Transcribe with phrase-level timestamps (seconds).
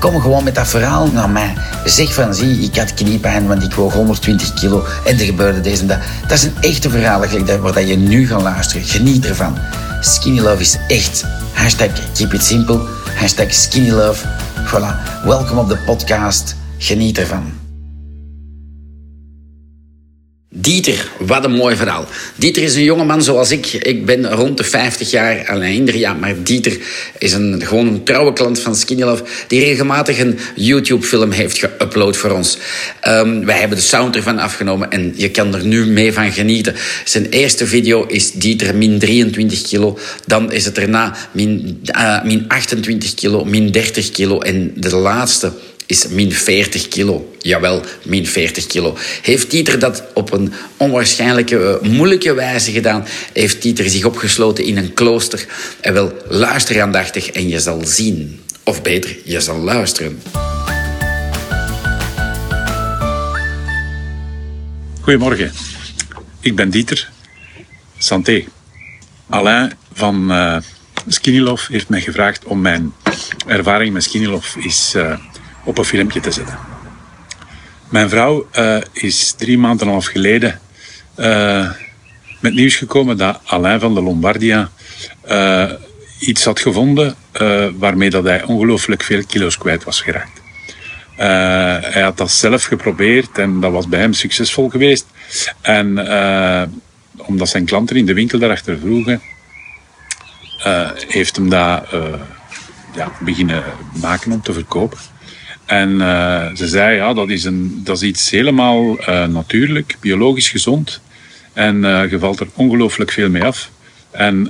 [0.00, 1.54] Kom gewoon met dat verhaal naar mij.
[1.84, 5.80] Zeg van, zie, ik had kniepijn, want ik woog 120 kilo en er gebeurde deze
[5.80, 5.98] en dat.
[6.22, 7.20] Dat is een echte verhaal
[7.60, 8.86] waar je nu gaat luisteren.
[8.86, 9.58] Geniet ervan.
[10.00, 11.24] Skinny Love is echt.
[11.52, 12.80] Hashtag keep it simple.
[13.14, 14.26] Hashtag skinny love.
[14.64, 15.24] Voilà.
[15.24, 16.56] Welkom op de podcast.
[16.78, 17.59] Geniet ervan.
[20.60, 22.06] Dieter, wat een mooi verhaal.
[22.36, 23.66] Dieter is een jongeman zoals ik.
[23.66, 26.78] Ik ben rond de 50 jaar, alleen ja, maar Dieter
[27.18, 32.30] is een, gewoon trouwe klant van Skinny Love, die regelmatig een YouTube-film heeft geüpload voor
[32.30, 32.58] ons.
[33.08, 36.74] Um, wij hebben de sound ervan afgenomen en je kan er nu mee van genieten.
[37.04, 39.98] Zijn eerste video is Dieter min 23 kilo.
[40.26, 44.40] Dan is het erna min, uh, min 28 kilo, min 30 kilo.
[44.40, 45.52] En de laatste
[45.90, 47.34] is min 40 kilo.
[47.38, 48.96] Jawel, min 40 kilo.
[49.22, 53.06] Heeft Dieter dat op een onwaarschijnlijke, eh, moeilijke wijze gedaan?
[53.32, 55.46] Heeft Dieter zich opgesloten in een klooster?
[55.80, 58.40] En wel, luister aandachtig en je zal zien.
[58.64, 60.22] Of beter, je zal luisteren.
[65.00, 65.52] Goedemorgen,
[66.40, 67.10] ik ben Dieter.
[67.98, 68.44] Santé.
[69.28, 70.56] Alain van uh,
[71.06, 72.92] Skinny Love heeft mij gevraagd om mijn
[73.46, 74.94] ervaring met Skinny Love is
[75.64, 76.58] op een filmpje te zetten.
[77.90, 80.60] Mijn vrouw uh, is drie maanden en een half geleden
[81.16, 81.70] uh,
[82.40, 84.70] met nieuws gekomen dat Alain van de Lombardia
[85.28, 85.70] uh,
[86.18, 87.14] iets had gevonden
[87.78, 90.40] waarmee dat hij ongelooflijk veel kilo's kwijt was geraakt.
[91.92, 95.06] hij had dat zelf geprobeerd en dat was bij hem succesvol geweest.
[95.60, 95.88] En
[97.16, 99.22] omdat zijn klanten in de winkel daarachter vroegen,
[101.08, 101.86] heeft hem dat
[102.94, 103.62] ja, beginnen
[104.00, 104.98] maken om te verkopen.
[105.70, 110.48] En uh, ze zei, ja, dat is, een, dat is iets helemaal uh, natuurlijk, biologisch
[110.48, 111.00] gezond.
[111.52, 113.70] En uh, je valt er ongelooflijk veel mee af.
[114.10, 114.48] En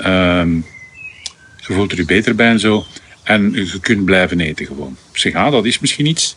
[1.57, 2.85] je voelt er je beter bij en zo.
[3.23, 4.97] En je kunt blijven eten gewoon.
[5.13, 6.37] Ik zeg, ah, dat is misschien iets.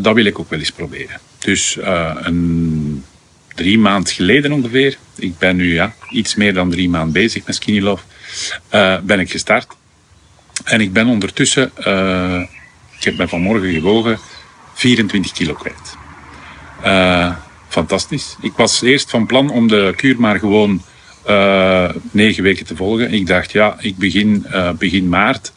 [0.00, 1.20] dat wil ik ook wel eens proberen.
[1.38, 1.78] Dus
[2.22, 3.04] een
[3.54, 7.54] drie maand geleden ongeveer, ik ben nu ja, iets meer dan drie maanden bezig met
[7.54, 8.02] Skinny Love,
[9.02, 9.66] ben ik gestart.
[10.64, 11.72] En ik ben ondertussen
[12.98, 14.18] ik heb mij vanmorgen gewogen,
[14.74, 15.96] 24 kilo kwijt.
[16.84, 17.34] Uh,
[17.68, 18.36] fantastisch.
[18.40, 20.82] Ik was eerst van plan om de kuur maar gewoon
[21.28, 23.12] uh, negen weken te volgen.
[23.12, 25.52] Ik dacht, ja, ik begin uh, begin maart.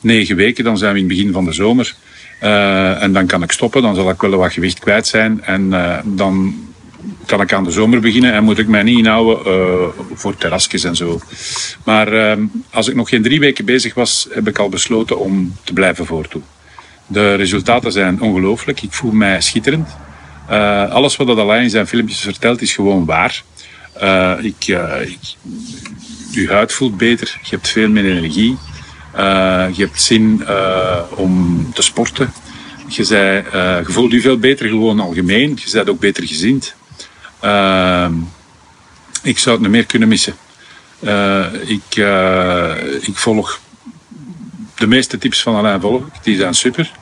[0.00, 1.94] Negen weken, dan zijn we in het begin van de zomer.
[3.00, 5.42] en dan kan ik stoppen, dan zal ik wel wat gewicht kwijt zijn.
[5.44, 5.70] En
[6.04, 6.54] dan
[7.26, 10.96] kan ik aan de zomer beginnen en moet ik mij niet inhouden voor terrasjes en
[10.96, 11.20] zo.
[11.84, 12.38] Maar
[12.70, 16.06] als ik nog geen drie weken bezig was, heb ik al besloten om te blijven
[16.06, 16.44] voortdoen.
[17.06, 18.82] De resultaten zijn ongelooflijk.
[18.82, 19.88] Ik voel mij schitterend.
[20.50, 23.42] Uh, alles wat Alain in zijn filmpjes vertelt is gewoon waar.
[24.02, 25.18] Uh, ik, uh, ik,
[26.30, 28.56] je huid voelt beter, je hebt veel meer energie.
[29.76, 30.46] je hebt zin
[31.10, 32.32] om te sporten.
[32.88, 33.44] Je, zei,
[33.84, 35.58] voelt je veel beter gewoon algemeen.
[35.64, 36.74] Je bent ook beter gezind.
[39.22, 40.34] ik zou het niet meer kunnen missen.
[41.66, 41.96] ik,
[43.00, 43.60] ik volg
[44.76, 46.92] de meeste tips van Alain volg Die zijn super.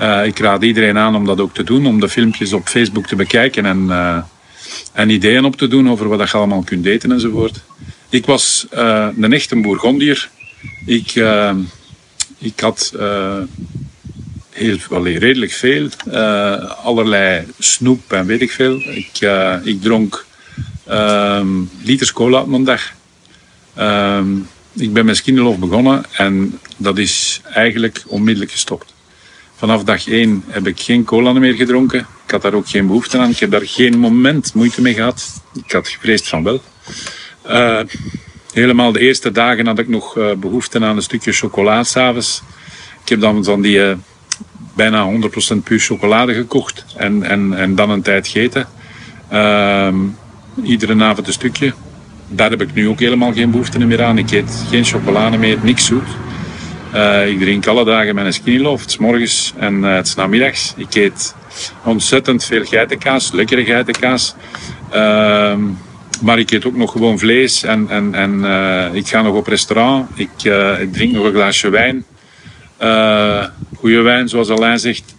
[0.00, 3.06] Uh, ik raad iedereen aan om dat ook te doen, om de filmpjes op Facebook
[3.06, 4.18] te bekijken en, uh,
[4.92, 7.60] en ideeën op te doen over wat je allemaal kunt eten enzovoort.
[8.08, 10.30] Ik was uh, een echte Bourgondier.
[10.86, 11.24] Ik,
[12.38, 12.92] ik had
[14.50, 15.88] heel, redelijk veel,
[16.82, 18.74] allerlei snoep en weet ik veel.
[18.76, 19.20] Ik,
[19.64, 20.26] ik dronk
[20.86, 21.48] ehm,
[21.82, 22.92] liters cola op mijn dag.
[24.72, 28.94] Ik ben met Skinnerlof begonnen en dat is eigenlijk onmiddellijk gestopt.
[29.56, 32.06] Vanaf dag één heb ik geen cola meer gedronken.
[32.24, 33.30] Ik had daar ook geen behoefte aan.
[33.30, 35.42] Ik heb daar geen moment moeite mee gehad.
[35.64, 36.62] Ik had gevreesd van wel.
[37.48, 37.80] Uh,
[38.52, 42.42] helemaal de eerste dagen had ik nog uh, behoefte aan een stukje chocola s'avonds.
[43.02, 43.92] Ik heb dan van die uh,
[44.74, 45.10] bijna
[45.54, 48.68] 100% puur chocolade gekocht en, en, en dan een tijd gegeten.
[49.28, 49.96] Ehm,
[50.62, 51.72] iedere avond een stukje.
[52.32, 54.18] Daar heb ik nu ook helemaal geen behoefte meer aan.
[54.18, 56.08] Ik eet geen chocolade meer, niks zoet.
[56.94, 60.74] Uh, ik drink alle dagen mijn skinny love, s morgens en uh, het namiddags.
[60.76, 61.34] Ik eet
[61.84, 64.34] ontzettend veel geitenkaas, lekkere geitenkaas.
[64.94, 65.54] Uh,
[66.22, 69.46] maar ik eet ook nog gewoon vlees en, en, en uh, ik ga nog op
[69.46, 70.08] restaurant.
[70.14, 70.30] Ik,
[70.80, 72.04] ik drink nog een glaasje wijn.
[73.76, 75.14] goede wijn, zoals Alain zegt.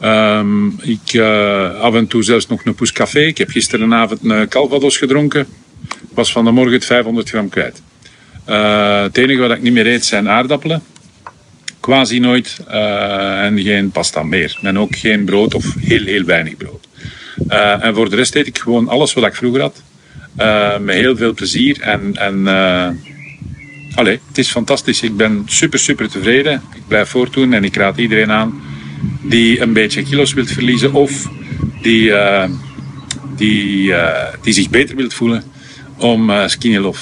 [0.00, 1.20] Ehm, ik
[1.80, 3.20] af en toe zelfs nog een poes café.
[3.20, 5.46] Ik heb gisterenavond een Calvados gedronken.
[6.18, 7.82] Was van de morgen het 500 gram kwijt.
[8.48, 10.82] Uh, het enige wat ik niet meer eet zijn aardappelen.
[11.80, 12.58] Quasi nooit.
[12.68, 14.58] Uh, en geen pasta meer.
[14.62, 16.88] En ook geen brood of heel, heel weinig brood.
[17.80, 19.82] en voor de rest eet ik gewoon alles wat ik vroeger had.
[20.80, 21.80] met heel veel plezier.
[21.80, 22.46] En, en
[23.94, 25.02] allee, het is fantastisch.
[25.02, 26.62] Ik ben super, super tevreden.
[26.74, 28.62] Ik blijf voortdoen en ik raad iedereen aan
[29.22, 31.28] die een beetje kilo's wilt verliezen of
[31.82, 32.12] die,
[33.36, 33.94] die,
[34.42, 35.56] die zich beter wilt voelen
[35.98, 37.00] om uh, Skinny Love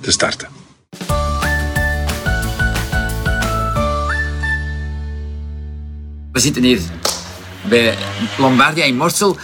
[0.00, 0.48] te starten.
[6.32, 6.80] We zitten hier
[7.68, 7.94] bij
[8.38, 9.36] Lombardia in Morsel.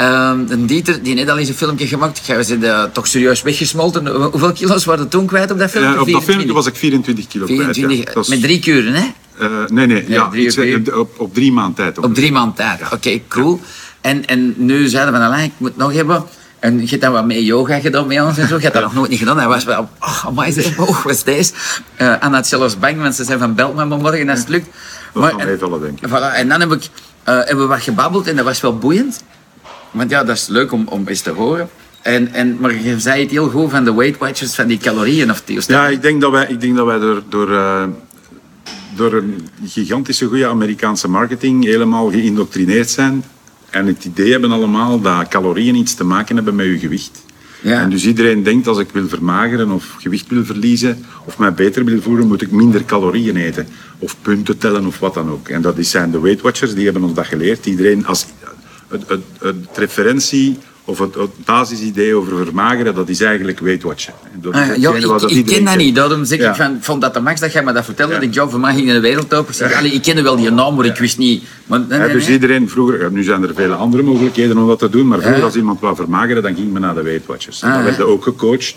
[0.00, 2.26] Um, een Dieter, die net al eens een filmpje gemaakt.
[2.26, 4.06] Jij was uh, toch serieus weggesmolten.
[4.06, 5.94] Hoeveel kilo's waren toen kwijt op dat filmpje?
[5.94, 8.26] Ja, op dat filmpje was ik 24 kilo 24, kwijt.
[8.26, 8.34] Ja.
[8.34, 9.04] Met drie kuren, hè?
[9.40, 10.58] Uh, nee, nee, ja, iets,
[10.90, 11.98] op, op drie maanden tijd.
[11.98, 13.60] Op drie maanden tijd, oké, okay, cool.
[14.00, 16.24] En, en nu zeiden we, ik moet nog hebben.
[16.66, 18.56] En je hebt dan wat mee yoga gedaan bij ons en zo.
[18.56, 19.38] Je hebt dat nog nooit niet gedaan.
[19.38, 21.52] Hij was wel, oh, amai, zeg, oh, wat is deze?
[22.00, 24.68] Uh, Anna had zelfs bang, want ze zijn van belt me morgen als het lukt.
[25.12, 26.08] Dat maar, gaan meevallen, denk ik.
[26.08, 26.88] Voilà, en dan heb ik, uh,
[27.24, 29.24] hebben we wat gebabbeld en dat was wel boeiend.
[29.90, 31.68] Want ja, dat is leuk om, om eens te horen.
[32.02, 35.30] En, en, maar je zei het heel goed van de Weight Watchers, van die calorieën
[35.30, 35.60] of die.
[35.66, 37.84] Ja, ik denk dat wij, ik denk dat wij door, door, uh,
[38.94, 43.24] door een gigantische goede Amerikaanse marketing helemaal geïndoctrineerd zijn.
[43.76, 47.24] En het idee hebben allemaal dat calorieën iets te maken hebben met je gewicht.
[47.62, 47.80] Ja.
[47.80, 51.84] En dus iedereen denkt als ik wil vermageren of gewicht wil verliezen of mij beter
[51.84, 53.66] wil voelen, moet ik minder calorieën eten.
[53.98, 55.48] Of punten tellen of wat dan ook.
[55.48, 57.66] En dat zijn de Weight Watchers, die hebben ons dat geleerd.
[57.66, 58.26] Iedereen, als,
[58.88, 60.58] het, het, het referentie
[60.88, 64.12] of het, het, basisidee over vermageren, dat is eigenlijk Watchen.
[64.34, 65.94] Dat is ah, ja, ik, dat ik ken dat niet.
[65.94, 68.12] Daarom zeg ik van, vond dat de max dat jij me dat vertelde.
[68.12, 68.18] Ja.
[68.18, 69.54] Dat ik jou ging in de wereld open.
[69.54, 69.92] Zeg, ja.
[69.92, 71.44] ik kende wel die naam, maar ik wist niet.
[71.66, 74.90] Maar, nee, nee, dus iedereen vroeger, nu zijn er vele andere mogelijkheden om dat te
[74.90, 77.62] doen, maar vroeger als iemand wou vermageren, dan ging men naar de Weight Watchers.
[77.62, 78.76] En dan ah, werden ook gecoacht.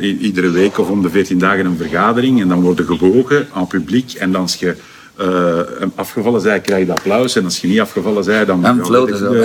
[0.00, 4.12] iedere week of om de 14 dagen een vergadering en dan worden gewogen aan publiek
[4.12, 4.76] en dan als je
[5.20, 5.60] uh,
[5.94, 7.36] afgevallen zij, krijg je applaus.
[7.36, 8.62] En als je niet afgevallen zij, dan...
[8.62, 9.34] Dan floten zo.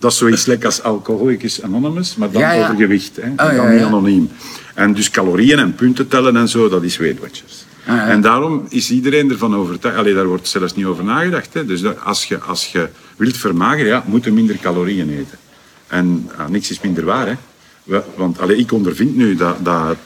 [0.00, 2.62] Dat is zoiets lekker als Alcoholicus Anonymous, maar dan ja, ja.
[2.62, 3.16] over gewicht.
[3.16, 3.30] Hè.
[3.30, 4.30] Oh, dan niet anoniem.
[4.74, 7.64] En dus calorieën en punten tellen en zo, dat is Weight Watchers.
[7.86, 9.98] Ah, en daarom is iedereen ervan overtuigd.
[9.98, 11.54] Allee, daar wordt zelfs niet over nagedacht.
[11.54, 11.64] Hè.
[11.64, 15.38] Dus als je, als je wilt vermageren, ja, moet je minder calorieën eten.
[15.86, 17.26] En ah, niks is minder waar.
[17.26, 18.00] Hè.
[18.16, 19.64] Want allee, ik ondervind nu dat...
[19.64, 19.96] dat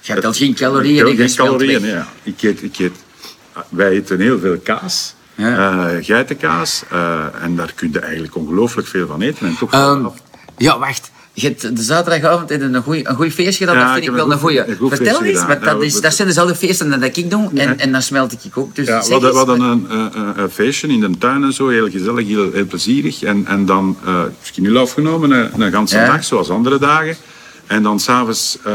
[0.00, 1.16] je hebt al geen calorieën.
[1.16, 2.08] Geen calorieën, ja.
[2.22, 2.92] Ik eet, ik eet
[3.68, 5.14] wij eten heel veel kaas.
[5.40, 5.94] Ja.
[5.94, 6.82] Uh, geitenkaas.
[6.92, 9.46] Uh, en daar kun je eigenlijk ongelooflijk veel van eten.
[9.46, 10.10] En toch um,
[10.56, 11.10] ja, wacht.
[11.32, 13.76] Je hebt de zaterdagavond een goeie, een goed feestje gedaan.
[13.76, 14.62] Ja, dat vind ik wel een goeie.
[14.80, 17.50] Vertel eens, want dat, is, dat zijn dezelfde feesten dat ik doe.
[17.54, 18.74] En, en dan smelt ik ook.
[18.74, 21.68] Dus ja, we hadden, we hadden een, een, een, feestje in de tuin en zo.
[21.68, 23.22] Heel gezellig, heel, heel plezierig.
[23.22, 27.16] En, en dan uh, misschien nu afgenomen, een, een ganse dag, zoals andere dagen.
[27.66, 28.58] En dan s'avonds...
[28.66, 28.72] Uh,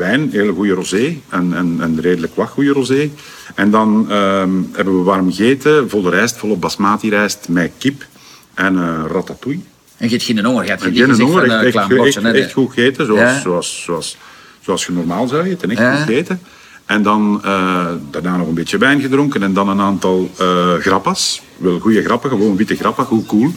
[0.00, 3.10] wijn, hele goede rosé en, en, en redelijk wat goede rosé.
[3.54, 8.06] En dan ehm, hebben we warm gegeten, volle rijst, volle basmati rijst met kip
[8.54, 9.60] en uh, ratatouille.
[9.96, 12.72] En je hebt geen honger, je hebt geen honger, van, echt, echt, echt, echt, goed
[12.72, 14.16] gegeten, zoals, zoals, zoals,
[14.60, 16.40] zoals je normaal zou eten, echt goed gegeten.
[16.86, 21.42] En dan uh, daarna nog een beetje wijn gedronken en dan een aantal uh, grappas.
[21.56, 23.52] Wel goede grappen, gewoon witte grappen, goed cool.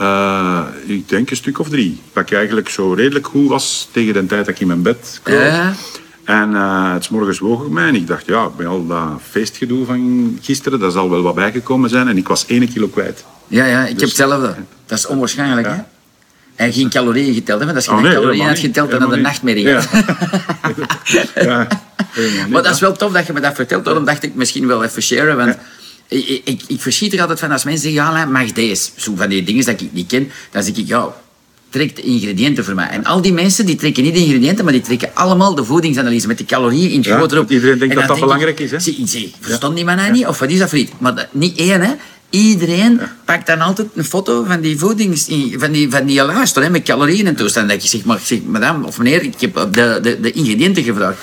[0.00, 2.00] Uh, ik denk een stuk of drie.
[2.12, 5.20] Dat ik eigenlijk zo redelijk goed was tegen de tijd dat ik in mijn bed
[5.22, 5.74] kwam.
[6.24, 9.86] En uh, het morgens woog ik mij en ik dacht, ja, bij al dat feestgedoe
[9.86, 12.08] van gisteren, daar zal wel wat bijgekomen zijn.
[12.08, 13.24] En ik was één kilo kwijt.
[13.46, 14.54] Ja, ja ik dus, heb hetzelfde.
[14.86, 15.76] Dat is onwaarschijnlijk, hè?
[16.54, 17.64] En geen calorieën geteld, hè?
[17.64, 19.68] Want als je oh, nee, calorieën had geteld, dan had de nachtmerrie.
[19.68, 19.82] Ja.
[21.34, 21.66] ja.
[22.48, 23.84] maar dat is wel tof dat je me dat vertelt.
[23.84, 25.36] Daarom dacht ik misschien wel even sharen.
[25.36, 25.56] Want
[26.08, 28.90] ik, ik, ik verschiet er altijd van als mensen zeggen, ja, mag deze?
[28.96, 30.30] Zo van die dingen dat ik niet ken.
[30.50, 31.14] Dan zeg ik, ja,
[31.70, 32.88] trek de ingrediënten voor mij.
[32.88, 36.26] En al die mensen die trekken niet de ingrediënten, maar die trekken allemaal de voedingsanalyse
[36.26, 37.50] met de calorieën in het ja, op.
[37.50, 38.70] Iedereen denkt dat dat belangrijk is.
[38.70, 38.78] Hè?
[38.80, 40.26] Zie, zie, verstond die man niet?
[40.26, 40.90] Of wat is dat voor iets?
[40.98, 41.92] Maar dat, niet één, hè.
[42.30, 45.26] Iedereen pakt dan altijd een foto van die voedings...
[45.52, 47.68] van die, van die luister, hè, met calorieën en toestand.
[47.68, 51.18] Dat je zegt, maar, zeg, madame of meneer, ik heb de, de, de ingrediënten gevraagd.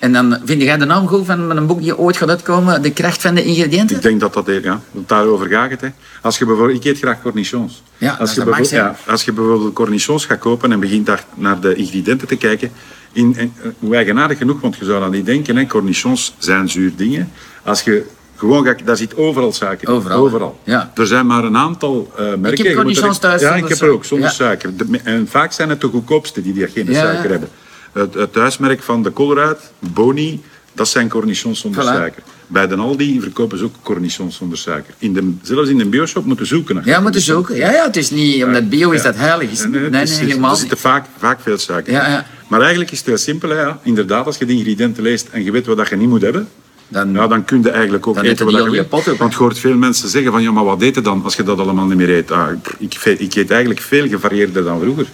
[0.00, 2.92] En dan vind jij de naam goed van een boek die ooit gaat uitkomen, De
[2.92, 3.96] kracht van de ingrediënten?
[3.96, 5.80] Ik denk dat dat, ja, daarover gaat het.
[5.80, 5.88] Hè.
[6.22, 7.82] Als je bijvoorbeeld, ik eet graag cornichons.
[7.98, 11.60] Ja, als, je bijvoorbeeld, ja, als je bijvoorbeeld cornichons gaat kopen en begint daar naar
[11.60, 12.70] de ingrediënten te kijken,
[13.12, 16.92] in, in, hoe eigenaardig genoeg, want je zou dan niet denken, hè, cornichons zijn zuur
[16.96, 17.32] dingen.
[17.62, 19.94] Als je gewoon gaat, daar zit overal suiker in.
[19.94, 20.18] Overal.
[20.18, 20.60] overal.
[20.64, 20.92] Ja.
[20.94, 22.52] Er zijn maar een aantal uh, merken.
[22.52, 24.70] Ik heb cornichons thuis Ja, ik heb er ook, zonder suiker.
[25.04, 27.48] en vaak zijn het de goedkoopste die, die geen suiker hebben.
[27.92, 30.42] Het, het thuismerk van de Colruyt, Boni,
[30.72, 31.86] Dat zijn cornichons zonder Voilà.
[31.86, 32.22] suiker.
[32.46, 34.94] Bij de Aldi verkopen ze ook cornichons zonder suiker.
[34.98, 36.74] In de, zelfs in de bioshop moeten zoeken.
[36.74, 37.48] naar Ja, dus ook.
[37.48, 39.50] Ja, ja, het is niet omdat bio is dat heilig.
[39.50, 39.66] Is.
[39.66, 42.12] Nee, Nee, helemaal Er zitten vaak, vaak veel suiker Ja, in.
[42.12, 42.26] ja.
[42.48, 43.54] Maar eigenlijk is het heel simpel.
[43.54, 43.78] Ja.
[43.82, 46.48] Inderdaad, als je de ingrediënten leest en je weet wat je niet moet hebben,
[46.88, 49.16] Dan, ja, dan kun je eigenlijk ook eten wat je wil.
[49.18, 51.58] Want je hoort veel mensen zeggen van, ja, maar wat eten dan als je dat
[51.58, 52.30] allemaal niet meer eet?
[52.30, 55.06] Ah, ik, ik eet eigenlijk veel gevarieerder dan vroeger.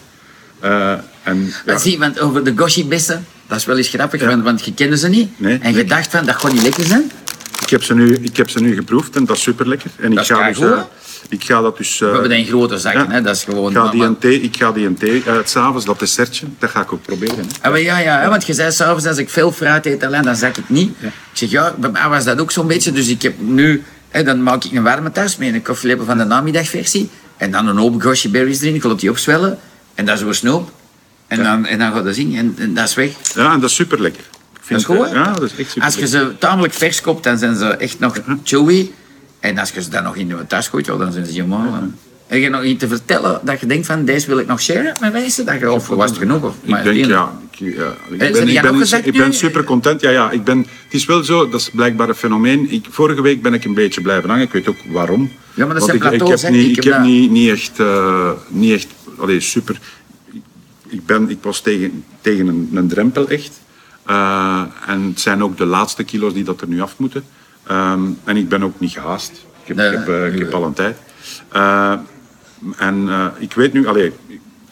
[0.61, 0.92] Eh,
[1.26, 4.75] en, ja, zie, want over de goshi-bessen, dat is wel eens grappig, want, want je
[4.75, 5.40] kende ze niet.
[5.40, 5.85] Nee, en je nee.
[5.85, 7.11] dacht van, dat gaat niet lekker zijn.
[7.62, 9.90] ik, heb ze nu, ik heb ze nu geproefd en dat is super lekker.
[10.00, 10.80] En ik ga, dus, eh,
[11.28, 11.92] ik ga dat dus...
[11.95, 13.21] eh, We hebben dat in grote zakken, hè.
[13.21, 13.71] dat is gewoon...
[13.71, 16.71] ik ga die een thee, ik ga die een thee uit s'avonds, dat dessertje, dat
[16.71, 17.37] ga ik ook proberen.
[17.37, 17.42] hè.
[17.61, 20.37] Ah, maar ja, ja, want je zei s'avonds als ik veel fruit eet alleen, dan
[20.37, 20.92] zak ik niet.
[21.00, 22.92] Ik zeg, ja, bij mij was dat ook zo'n beetje.
[22.92, 26.18] Dus ik heb nu, hè, dan maak ik een warme tas met een koffielepel van
[26.18, 27.11] de namiddagversie.
[27.37, 29.59] En dan een hoop goshi berries erin, ik laat die opzwellen.
[29.95, 30.71] En dat is zo snoep.
[31.26, 33.11] En, dan, en dan gaat dat zien en, en dat is weg.
[33.35, 34.23] Ja, en dat is super lekker.
[34.68, 35.14] Dat is goed, hè?
[35.14, 37.99] Ja, dat is echt super Als je ze tamelijk vers koopt, dan zijn ze echt
[37.99, 38.90] nog chewy.
[39.40, 41.75] En als je ze dan nog in je tas gooit, dan zijn ze helemaal...
[41.75, 41.80] hè.
[42.26, 44.97] Heb je nog iets te vertellen dat je denkt van, deze wil ik nog sharen
[45.00, 45.47] met mensen?
[45.47, 46.42] Dat je, of was het genoeg?
[46.42, 47.33] Of, Ik denk, die- ja.
[47.50, 50.00] Ik, ja, ik zijn ben, ik ben, ik ben super content.
[50.00, 52.66] Ja, ja, ik ben, het is wel zo, dat is blijkbaar een fenomeen.
[52.71, 54.45] Ik, vorige week ben ik een beetje blijven hangen.
[54.45, 55.33] Ik weet ook waarom.
[55.54, 58.30] Ja, maar dat zijn ik, ik plateaus, heb niet, Ik heb niet, niet echt, eh,
[58.49, 58.87] niet echt
[59.18, 59.78] allee, super.
[60.88, 63.61] Ik- ben, ik was tegen, tegen een, een drempel echt.
[64.05, 67.25] Eh, en het zijn ook de laatste kilo's die dat er nu af moeten.
[67.66, 69.31] Ehm, en ik ben ook niet gehaast.
[69.62, 70.43] Ik heb, Nee, ik heb, eh, ik nee.
[70.43, 70.97] heb al een tijd.
[71.49, 71.93] Eh,
[72.76, 74.12] en ik weet nu, allee,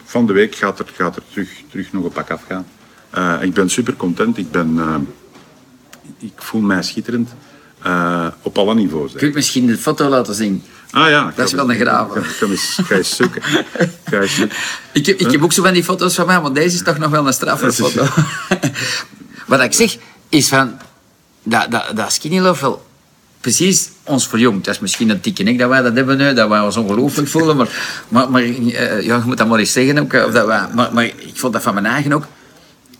[0.03, 2.65] van de week gaat er, gaat er terug, terug nog een pak afgaan.
[3.41, 4.37] Ik ben super content.
[4.37, 4.79] Ik, ben,
[6.19, 7.29] ik voel mij schitterend.
[8.41, 9.13] op alle niveaus.
[9.13, 10.63] Kun je misschien de foto laten zien?
[10.95, 11.31] Ah ja.
[11.35, 12.23] Dat is wel een graven.
[12.25, 13.41] Ga, eens, ga eens zoeken.
[14.05, 14.55] Ga eens zoeken.
[14.93, 16.97] Ik heb, ik heb ook zo van die foto's van mij, maar deze is toch
[16.97, 18.05] nog wel een straffe foto.
[19.47, 19.95] Wat ik zeg,
[20.29, 20.79] is van...
[21.43, 22.85] Dat, dat, dat skinny love wel
[23.41, 24.65] precies ons verjongt.
[24.65, 27.55] Dat is misschien een nek dat wij dat hebben nu, dat wij ons ongelooflijk voelen.
[27.57, 27.67] Maar,
[28.07, 30.13] maar, maar eh, ja, je moet dat maar eens zeggen ook.
[30.13, 32.25] eh, Of dat wij, maar, maar ik vond dat van mijn eigen ook.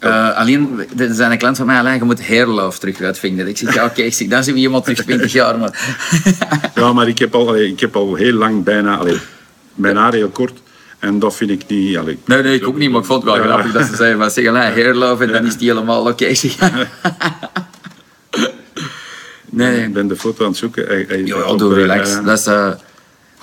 [0.05, 3.47] Eh, alleen, er zijn een klant van mij, alleen, je moet hair love terug uitvinden.
[3.47, 5.57] Ik zeg, ja oké, zeg, dan zijn we iemand terug 20 jaar.
[5.57, 5.97] Maar...
[6.75, 8.97] Ja, maar ik heb al, allee, ik heb al heel lang bijna...
[8.97, 9.17] Allee,
[9.75, 10.59] mijn haar heel kort.
[10.99, 11.97] En dat vind ik niet...
[11.97, 13.47] Allee, Nee, nee, ik ook niet, maar ik vond het wel Ja.
[13.49, 16.33] grappig dat ze zeiden van love en dan is die helemaal oké.
[16.35, 16.55] Zeg,
[19.49, 21.25] nee, Ik ben de foto aan het zoeken.
[21.25, 22.15] Ja, doe eh, relax.
[22.15, 22.71] eh, Dat is, eh,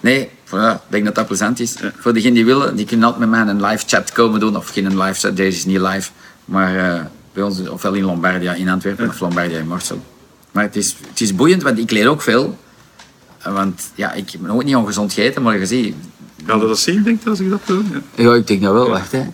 [0.00, 0.21] nee,
[0.52, 1.75] ik denk dat dat plezant is.
[1.99, 4.57] Voor degenen die willen, die kunnen altijd met mij een live chat komen doen.
[4.57, 6.11] Of geen live chat, deze is niet live.
[6.45, 7.01] Maar eh,
[7.33, 10.03] bij ons, ofwel in Lombardia in Antwerpen of Lombardia in Morsel.
[10.51, 12.59] Maar het is, het is boeiend, want ik leer ook veel.
[13.39, 15.95] Eh, Want ja, ik heb nooit niet ongezond gegeten, maar je ziet...
[16.47, 17.83] Ga je dat zien, denk je, als ik dat doe?
[18.15, 18.23] Ja.
[18.23, 18.89] Ja, ik denk dat wel.
[18.89, 19.27] Wacht, hè.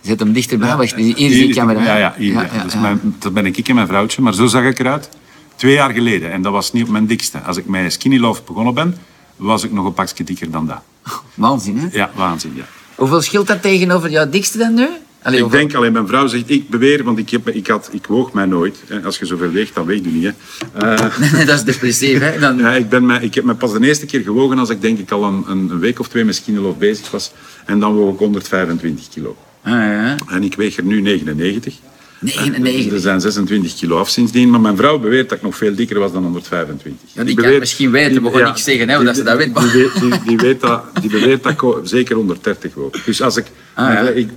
[0.00, 0.76] Zet hem dichterbij.
[0.76, 1.82] Wacht, hier zie ik camera.
[1.84, 2.48] Ja, ja, hier, Ja, ja.
[2.54, 2.80] ja, dat.
[2.80, 5.08] Mijn, ben ik en mijn vrouwtje, maar zo zag ik eruit.
[5.56, 7.38] Twee jaar geleden, en dat was niet op mijn dikste.
[7.38, 8.96] Als ik met Skinny Love begonnen ben,
[9.36, 10.80] was ik nog een pakje dikker dan dat.
[11.34, 11.88] Waanzin, hè?
[11.92, 12.64] Ja, waanzin, ja.
[12.94, 14.88] Hoeveel scheelt dat tegenover jouw dikste dan nu?
[15.22, 18.06] Allee, Ik denk, alleen mijn vrouw zegt, ik beweer, want ik, heb, ik, had, ik
[18.06, 18.82] woog mij nooit.
[19.04, 20.24] Als je zoveel weegt, dan weeg je niet.
[20.24, 20.86] Hè.
[20.86, 22.38] Eh, dat is depressief, hè?
[22.38, 22.58] Dan...
[22.58, 24.98] Ja, ik, ben mij, ik heb me pas de eerste keer gewogen als ik denk
[24.98, 27.32] ik al een, een, week of twee met Skinny Love bezig was.
[27.66, 29.36] En dan woog ik 125 kilo.
[29.62, 30.16] Ah, ja.
[30.28, 31.74] En ik weeg er nu 99.
[32.20, 32.92] 99.
[32.92, 34.50] Er zijn 26 kilo af sindsdien.
[34.50, 37.08] Maar mijn vrouw beweert dat ik nog veel dikker was dan 125.
[37.14, 39.52] Ja, die kan het misschien weten, we gaan niks zeggen, hè, omdat ze dat weet,
[39.54, 43.04] maar- Die, weet- die, weet dat, die beweert dat ik zeker 130 woog.
[43.04, 43.46] Dus als ik...
[43.74, 44.00] Ah, ja.
[44.00, 44.28] ik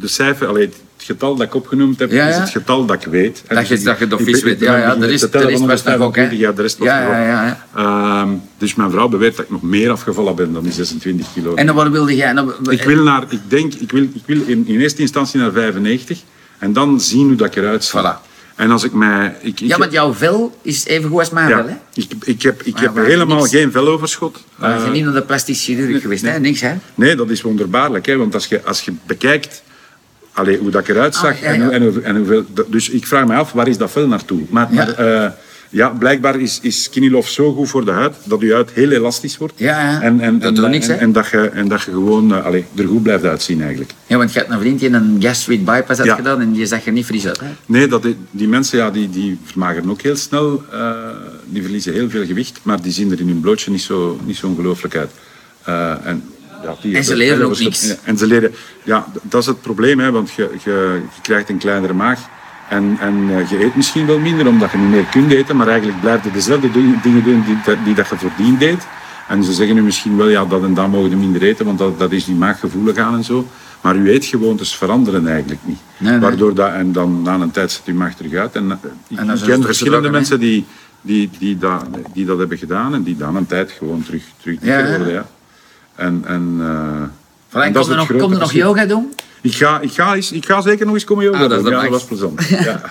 [0.00, 3.10] de cijfer, allee, het getal dat ik opgenoemd heb, Ja, is het getal dat ik
[3.10, 3.42] weet.
[3.46, 4.60] En Dat je- dus dat je het of ik iets ben- weet.
[4.60, 5.52] Ja, ja, beginnen er is- nog ook, hè.
[5.52, 9.50] 125, Ja, de rest was Ja, nog ja, ja, dus mijn vrouw beweert dat ik
[9.50, 11.54] nog meer afgevallen ben dan die 26 kilo.
[11.54, 12.32] En dan wat wilde jij?
[12.32, 15.52] Nou, Ik wil naar, ik denk, ik wil, ik wil in, in eerste instantie naar
[15.52, 16.20] 95
[16.58, 17.92] en dan zien hoe dat ik eruit.
[17.96, 18.32] Voilà.
[18.56, 19.36] En als ik mij...
[19.40, 21.74] Ik, ik, Ja, want jouw vel is even goed als mijn ja, vel, hè?
[21.94, 24.44] ik, ik heb, ik heb helemaal niks- geen veloverschot.
[24.56, 26.38] Maar je Eh, bent niet naar de plastisch chirurg geweest, hè?
[26.40, 26.74] Niks, hè?
[26.94, 28.06] nee, dat is wonderbaarlijk.
[28.06, 28.16] Hè?
[28.16, 29.62] Want als je, als je bekijkt
[30.34, 32.44] allee, hoe dat ik eruit zag Ah, ja, en, hoe- en, hoe- en hoeveel...
[32.68, 34.40] Dus ik vraag me af, waar is dat vel naartoe?
[34.50, 34.74] Maar, Ja.
[34.76, 34.88] maar
[35.24, 35.30] eh,
[35.70, 38.90] ja, blijkbaar is, is Skinny Love zo goed voor de huid, dat je huid heel
[38.90, 39.52] elastisch wordt.
[39.56, 40.00] Ja, ja.
[40.00, 43.24] En, en, Dat en, en, dat je, en dat je gewoon allee, er goed blijft
[43.24, 43.92] uitzien eigenlijk.
[44.06, 46.86] Ja, want je had een vriend die een gastric bypass had gedaan en die zag
[46.86, 47.46] er niet fris uit, hè?
[47.66, 50.62] Nee, dat, die- mensen ja, die, die vermageren ook heel snel.
[50.72, 50.90] eh,
[51.46, 54.36] die verliezen heel veel gewicht, maar die zien er in hun blootje niet zo, niet
[54.36, 55.10] zo ongelooflijk uit.
[56.04, 56.22] En,
[56.64, 57.96] ja, die En ze leren ook niks.
[58.02, 58.54] En ze leren...
[58.82, 62.20] Ja, dat is het probleem, hè, want je, je, je krijgt een kleinere maag.
[62.68, 65.68] En, en eh, je eet misschien wel minder, omdat je niet meer kunt eten, maar
[65.68, 66.70] eigenlijk blijf je dezelfde
[67.02, 68.86] dingen doen die, dat- die dat je voordien deed.
[69.28, 71.78] En ze zeggen nu misschien wel, ja, dat en dat mogen we minder eten, want
[71.78, 73.46] dat, dat is die maaggevoelig aan en zo.
[73.80, 75.78] Maar uw eetgewoontes veranderen eigenlijk niet.
[75.96, 76.20] Nee, nee.
[76.20, 78.54] Waardoor dat, en dan na een tijd zet u hem achteruit.
[78.54, 78.76] En, eh,
[79.08, 80.64] ik En ken terug verschillende mensen die,
[81.00, 84.58] die, die, dat, die dat hebben gedaan en die dan een tijd gewoon terug, terug
[84.62, 84.88] ja.
[84.88, 85.12] worden.
[85.12, 85.26] Ja.
[85.94, 86.66] En, en, eh,
[87.48, 88.66] Frank, en er het nog, kom er nog verschil.
[88.66, 89.14] yoga doen?
[89.42, 91.64] Ik ga, ik, ga eens, ik ga zeker nog eens komen yoga Ah, dat doen.
[91.64, 92.48] de Ja, dat was plezant.
[92.48, 92.80] Ja.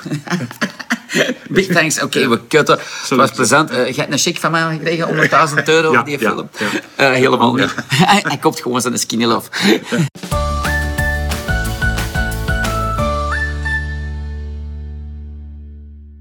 [1.50, 2.02] Big thanks.
[2.02, 2.78] Oké, we kutten.
[3.02, 3.70] Het was plezant.
[3.70, 6.50] Eh, je hebt een check van mij gekregen, 100.000 euro Ja, voor die film.
[6.60, 6.66] ja.
[6.96, 7.74] Eh, helemaal niet.
[8.24, 9.50] Hij koopt gewoon zijn skinny love.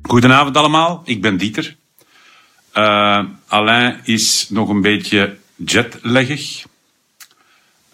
[0.02, 1.76] Goedenavond allemaal, ik ben Dieter.
[2.72, 6.64] Eh, Alain is nog een beetje jetlaggig.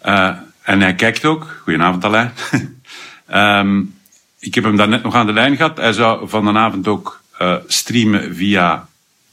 [0.01, 1.59] Eh, en hij kijkt ook.
[1.63, 2.31] Goedenavond Alain.
[3.25, 3.81] Ehm,
[4.39, 5.77] ik heb hem daarnet nog aan de lijn gehad.
[5.77, 8.87] Hij zou van de avond ook eh, streamen via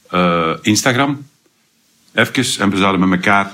[0.09, 1.27] eh, Instagram.
[2.13, 3.51] Even, en we zouden met elkaar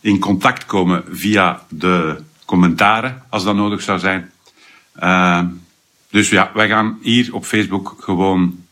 [0.00, 4.30] in contact komen via de commentaren, als dat nodig zou zijn.
[4.94, 5.46] Ehm,
[6.10, 8.64] dus ja, wij gaan hier op Facebook gewoon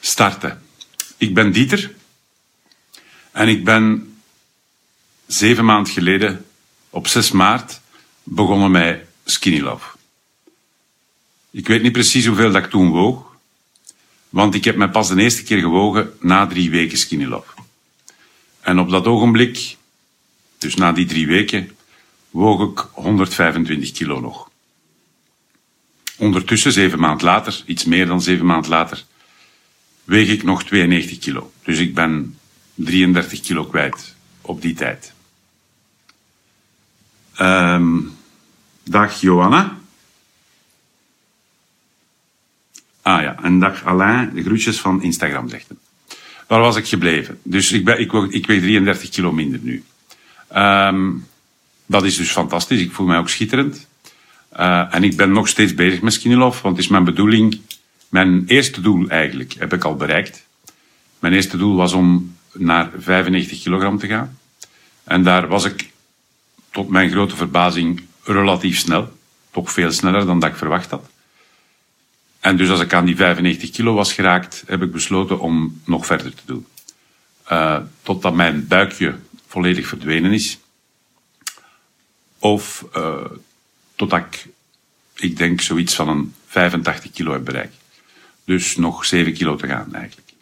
[0.00, 0.62] starten.
[1.16, 1.90] Ik ben Dieter.
[3.32, 4.13] En ik ben
[5.26, 6.44] zeven maanden geleden,
[6.90, 7.80] op 6 maart,
[8.22, 9.86] begonnen met Skinny Love.
[11.50, 13.36] Ik weet niet precies hoeveel dat ik toen woog.
[14.28, 17.52] Want ik heb mij pas de eerste keer gewogen na drie weken Skinny Love.
[18.60, 19.76] En op dat ogenblik,
[20.58, 21.76] dus na die drie weken,
[22.30, 24.50] woog ik 125 kilo nog.
[26.16, 29.04] Ondertussen, zeven maand later, iets meer dan zeven maand later,
[30.04, 31.52] weeg ik nog 92 kilo.
[31.62, 32.38] Dus ik ben
[32.74, 34.13] 33 kilo kwijt
[34.46, 35.12] op die tijd.
[37.34, 37.98] Ehm,
[38.82, 39.78] dag Johanna.
[43.02, 45.78] Ah ja, en dag Alain, de groetjes van Instagram, zegt hem.
[46.46, 47.38] Waar was ik gebleven?
[47.42, 49.84] Dus ik, ben, ik, ik weeg 33 kilo minder nu.
[50.48, 51.10] Ehm,
[51.86, 52.80] dat is dus fantastisch.
[52.80, 53.86] Ik voel mij ook schitterend.
[54.48, 57.60] Eh, en ik ben nog steeds bezig met Skinny Love, want het is mijn bedoeling,
[58.08, 60.46] mijn eerste doel eigenlijk, heb ik al bereikt.
[61.18, 64.38] Mijn eerste doel was om naar 95 kilogram te gaan.
[65.04, 65.90] En daar was ik,
[66.70, 69.12] tot mijn grote verbazing, relatief snel.
[69.50, 71.10] Toch veel sneller dan dat ik verwacht had.
[72.40, 76.06] En dus als ik aan die 95 kilo was geraakt, heb ik besloten om nog
[76.06, 76.66] verder te doen.
[77.44, 79.14] Eh, totdat mijn buikje
[79.46, 80.58] volledig verdwenen is.
[82.38, 83.24] Of eh,
[83.94, 84.46] totdat ik,
[85.14, 87.76] ik denk, zoiets van een 85 kilo heb bereikt.
[88.44, 90.33] Dus nog 7 kilo te gaan eigenlijk.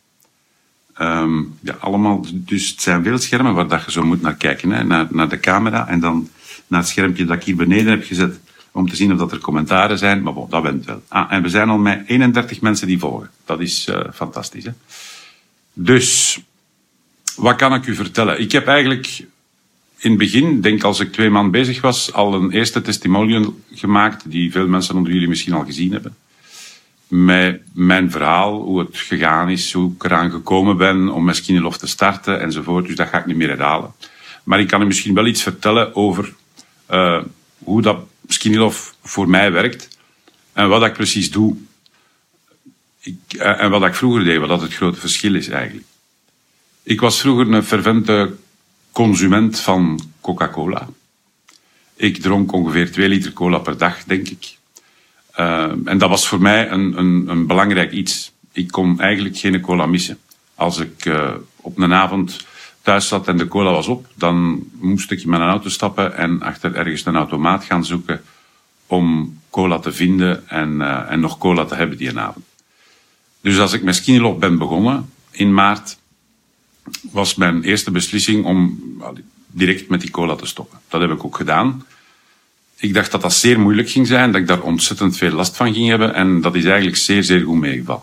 [0.95, 4.71] Ehm, ja, allemaal, dus het zijn veel schermen waar dat je zo moet naar kijken.
[4.71, 4.85] Hè?
[4.85, 6.29] Naar, naar de camera en dan
[6.67, 8.41] naar het schermpje dat ik hier beneden heb gezet
[8.73, 10.23] om te zien of dat er commentaren zijn.
[10.23, 11.03] Maar bon, dat bent wel.
[11.09, 13.31] Ah, en we zijn al met 31 mensen die volgen.
[13.45, 14.65] Dat is eh, fantastisch.
[14.65, 14.71] Hè?
[15.73, 16.41] Dus,
[17.37, 18.41] wat kan ik u vertellen?
[18.41, 19.25] Ik heb eigenlijk
[19.99, 24.31] in het begin, denk als ik twee maanden bezig was, al een eerste testimonial gemaakt,
[24.31, 26.17] die veel mensen onder jullie misschien al gezien hebben.
[27.15, 31.61] Met mijn verhaal, hoe het gegaan is, hoe ik eraan gekomen ben om met Skinny
[31.61, 32.87] Love te starten enzovoort.
[32.87, 33.93] Dus dat ga ik niet meer herhalen.
[34.45, 36.35] Maar ik kan u misschien wel iets vertellen over
[36.87, 37.23] eh,
[37.59, 39.99] hoe dat Skinny Love voor mij werkt
[40.53, 41.57] en wat ik precies doe.
[43.01, 45.87] Ik, eh, en wat ik vroeger deed, wat dat het grote verschil is eigenlijk.
[46.83, 48.37] Ik was vroeger een fervente
[48.93, 50.89] consument van Coca-Cola.
[51.97, 54.57] Ik dronk ongeveer 2 liter cola per dag, denk ik.
[55.39, 58.33] Uh, en dat was voor mij een, een, een belangrijk iets.
[58.53, 60.19] Ik kon eigenlijk geen cola missen.
[60.55, 62.47] Als ik uh, op een avond
[62.83, 66.43] thuis zat en de cola was op, dan moest ik in mijn auto stappen en
[66.43, 68.23] achter ergens een automaat gaan zoeken
[68.87, 72.45] om cola te vinden en, uh, en nog cola te hebben die avond.
[73.41, 75.99] Dus als ik met Skinny Love ben begonnen in maart,
[77.01, 78.81] was mijn eerste beslissing om
[79.47, 80.79] direct met die cola te stoppen.
[80.89, 81.85] Dat heb ik ook gedaan.
[82.83, 85.75] Ik dacht dat dat zeer moeilijk ging zijn, dat ik daar ontzettend veel last van
[85.75, 88.03] ging hebben en dat is eigenlijk zeer, zeer goed meegevallen.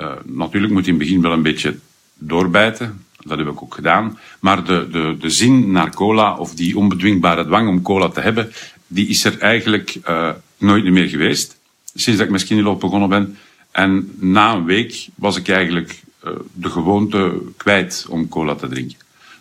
[0.00, 1.78] Uh, natuurlijk moet je in het begin wel een beetje
[2.14, 6.76] doorbijten, dat heb ik ook gedaan, maar de, de, de zin naar cola of die
[6.76, 8.52] onbedwingbare dwang om cola te hebben,
[8.86, 11.56] die is er eigenlijk uh, nooit meer geweest,
[11.94, 13.38] sinds dat ik met Skinny Love begonnen ben.
[13.70, 18.98] En na een week was ik eigenlijk uh, de gewoonte kwijt om cola te drinken.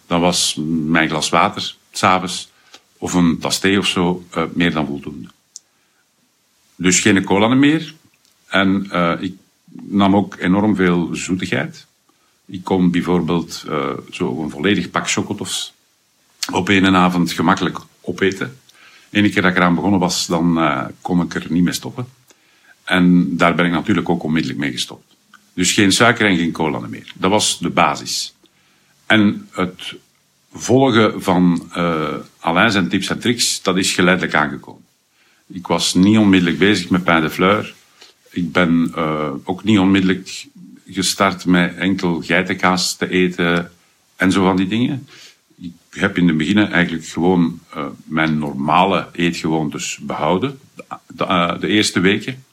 [0.07, 2.53] Dan was mijn glas water, s'avonds,
[2.97, 5.27] of een tas of zo, uh, meer dan voldoende.
[6.75, 7.93] Dus geen cola meer.
[8.47, 9.33] En uh, ik
[9.81, 11.85] nam ook enorm veel zoetigheid.
[12.45, 15.73] Ik kon bijvoorbeeld uh, zo een volledig pak chocotofs
[16.51, 18.57] op één avond gemakkelijk opeten.
[19.11, 20.59] Eén keer dat ik eraan begonnen was, dan
[21.01, 22.07] kon ik er niet mee stoppen.
[22.83, 25.15] En daar ben ik natuurlijk ook onmiddellijk mee gestopt.
[25.53, 27.11] Dus geen suiker en geen cola meer.
[27.15, 28.35] Dat was de basis.
[29.05, 29.95] En het
[30.53, 31.71] volgen van
[32.45, 34.85] Alain zijn tips en tricks, dat is geleidelijk aangekomen.
[35.47, 37.73] Ik was niet onmiddellijk bezig met pain de fleur.
[38.29, 40.45] Ik ben uh, ook niet onmiddellijk
[40.87, 43.71] gestart met enkel geitenkaas te eten
[44.15, 45.07] en zo van die dingen.
[45.57, 50.59] Ik heb in het begin eigenlijk gewoon uh, mijn normale eetgewoontes behouden,
[51.07, 52.43] de, de eerste weken.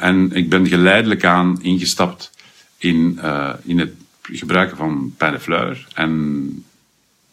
[0.00, 2.30] en ik ben geleidelijk aan ingestapt
[2.78, 3.20] in,
[3.62, 6.64] in het gebruiken van pain de fleur en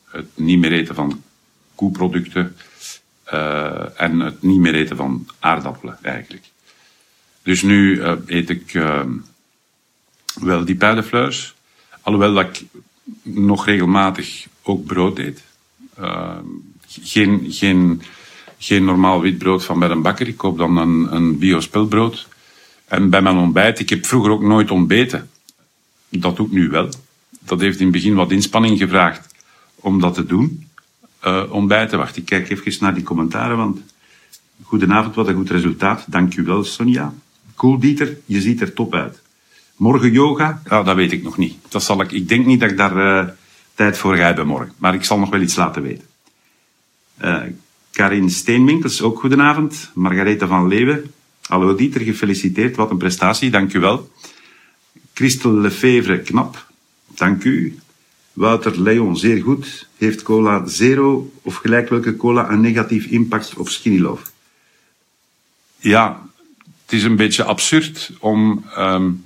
[0.06, 1.22] het niet meer eten van
[1.80, 2.56] koeproducten
[3.34, 6.44] uh, en het niet meer eten van aardappelen eigenlijk.
[7.44, 9.04] Dus nu uh, eet ik uh,
[10.34, 11.56] wel die fleurs,
[12.02, 12.66] alhoewel dat ik
[13.24, 15.44] nog regelmatig ook brood eet.
[16.88, 18.02] geen, geen,
[18.58, 20.28] geen normaal wit brood van bij een bakker.
[20.28, 22.28] Ik koop dan een, een biospelbrood.
[22.86, 25.30] En bij mijn ontbijt, ik heb vroeger ook nooit ontbeten.
[26.10, 26.90] Dat doe ik nu wel.
[27.40, 29.34] Dat heeft in het begin wat inspanning gevraagd
[29.76, 30.69] om dat te doen.
[31.26, 33.80] Uh, ontbijten, wacht, ik kijk even naar die commentaren, want
[34.64, 36.06] goedenavond, wat een goed resultaat.
[36.08, 37.14] Dank u wel, Sonja.
[37.56, 39.22] Cool, Dieter, je ziet er top uit.
[39.76, 40.62] Morgen yoga?
[40.70, 41.58] Ja, dat weet ik nog niet.
[41.70, 43.30] Dat zal ik, ik denk niet dat ik daar uh,
[43.74, 46.08] tijd voor ga hebben morgen, maar ik zal nog wel iets laten weten.
[47.24, 47.42] Uh,
[47.92, 49.92] Karin Steenwinkels, ook goedenavond.
[49.94, 51.12] Margaretha van Leeuwen.
[51.42, 52.76] Hallo Dieter, gefeliciteerd.
[52.76, 54.12] Wat een prestatie, dank u wel.
[55.14, 56.68] Christel Lefevre, knap.
[57.16, 57.80] Dank u.
[58.34, 59.88] Wouter Leon, zeer goed.
[59.98, 64.26] Heeft cola zero of gelijk welke cola een negatief impact op skinny love?
[65.78, 66.22] Ja,
[66.86, 69.26] het is een beetje absurd om um,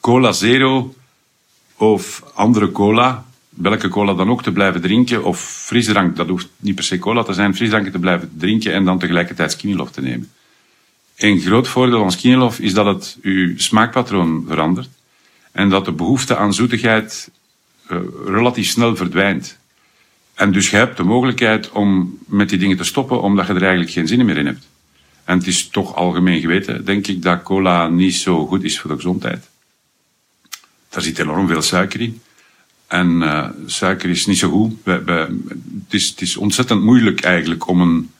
[0.00, 0.94] cola zero
[1.76, 5.24] of andere cola, welke cola dan ook, te blijven drinken.
[5.24, 8.84] Of frisdrank, dat hoeft niet per se cola te zijn, frisdranken te blijven drinken en
[8.84, 10.30] dan tegelijkertijd skinny love te nemen.
[11.16, 14.88] Een groot voordeel van skinny love is dat het uw smaakpatroon verandert.
[15.52, 17.30] En dat de behoefte aan zoetigheid
[17.90, 19.58] uh, relatief snel verdwijnt.
[20.34, 23.62] En dus je hebt de mogelijkheid om met die dingen te stoppen, omdat je er
[23.62, 24.68] eigenlijk geen zin meer in hebt.
[25.24, 28.90] En het is toch algemeen geweten, denk ik, dat cola niet zo goed is voor
[28.90, 29.48] de gezondheid.
[30.88, 32.20] Daar zit enorm veel suiker in.
[32.86, 34.72] En uh, suiker is niet zo goed.
[34.84, 35.30] het,
[35.90, 38.10] is, het is ontzettend moeilijk eigenlijk om een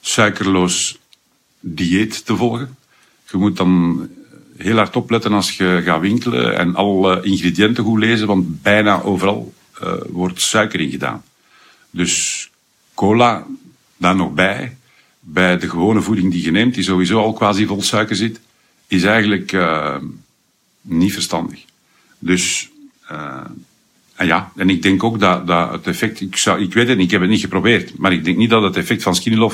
[0.00, 0.98] suikerloos
[1.60, 2.76] dieet te volgen.
[3.30, 4.08] Je moet dan
[4.58, 9.52] heel hard opletten als je gaat winkelen en alle ingrediënten goed lezen, want bijna overal
[9.82, 11.22] uh, wordt suiker in gedaan.
[11.90, 12.50] Dus
[12.94, 13.46] cola
[13.96, 14.76] daar nog bij,
[15.20, 18.40] bij de gewone voeding die je neemt, die sowieso al quasi vol suiker zit,
[18.86, 19.96] is eigenlijk uh,
[20.80, 21.64] niet verstandig.
[22.18, 22.70] Dus
[23.10, 23.40] uh,
[24.14, 26.96] en ja, en ik denk ook dat, dat het effect, ik, zou, ik weet het
[26.96, 29.50] niet, ik heb het niet geprobeerd, maar ik denk niet dat het effect van Skinny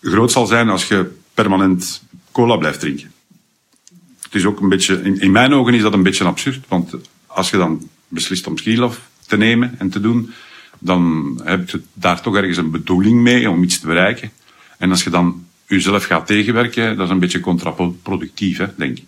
[0.00, 3.13] groot zal zijn als je permanent cola blijft drinken
[4.34, 6.64] het is ook een beetje, in, mijn ogen is dat een beetje absurd.
[6.68, 6.94] Want
[7.26, 10.32] als je dan beslist om Skilov te nemen en te doen,
[10.78, 14.30] dan heb je daar toch ergens een bedoeling mee om iets te bereiken.
[14.78, 19.04] En als je dan jezelf gaat tegenwerken, dat is een beetje contraproductief, hè, denk ik.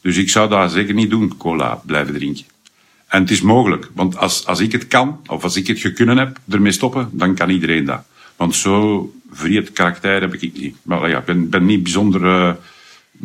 [0.00, 2.44] Dus ik zou dat zeker niet doen, cola blijven drinken.
[3.06, 6.16] En het is mogelijk, want als, als ik het kan, of als ik het gekunnen
[6.16, 8.02] heb, ermee stoppen, dan kan iedereen dat.
[8.36, 10.76] Want zo vrij karakter heb ik niet.
[10.82, 12.52] Maar ja, ik ben, ben niet bijzonder uh,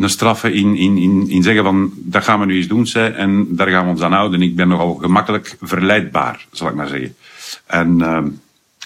[0.03, 3.13] een straffe in, in, in, in zeggen van dat gaan we nu eens doen zij,
[3.13, 4.41] en daar gaan we ons aan houden.
[4.41, 7.15] Ik ben nogal gemakkelijk verleidbaar, zal ik maar zeggen.
[7.65, 8.25] En, uh,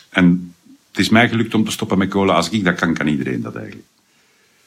[0.09, 0.53] en
[0.91, 2.33] het is mij gelukt om te stoppen met cola.
[2.33, 3.87] Als ik dat kan, kan iedereen dat eigenlijk.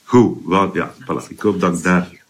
[0.04, 1.28] Goed, wat, ja, voilà.
[1.28, 2.24] ik hoop dat daar...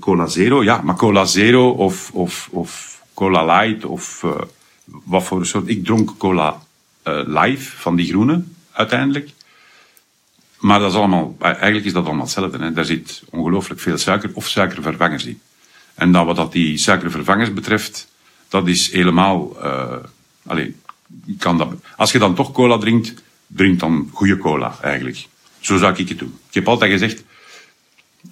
[0.00, 4.32] Cola Zero, ja, maar Cola Zero of, of, of Cola Light of uh,
[4.84, 5.68] wat voor soort...
[5.68, 6.62] Ik dronk Cola
[7.04, 9.30] uh, Live van die groene, uiteindelijk.
[10.58, 12.58] Maar dat is allemaal, eigenlijk is dat allemaal hetzelfde.
[12.58, 12.72] Hè.
[12.72, 15.40] Daar zit ongelooflijk veel suiker of suikervervangers in.
[15.94, 18.08] En dan wat dat die suikervervangers betreft,
[18.48, 19.56] dat is helemaal.
[19.64, 19.92] Uh,
[20.46, 20.80] alleen,
[21.38, 23.14] kan dat, als je dan toch cola drinkt,
[23.46, 25.26] drink dan goede cola eigenlijk.
[25.60, 26.38] Zo zou ik het doen.
[26.48, 27.24] Ik heb altijd gezegd,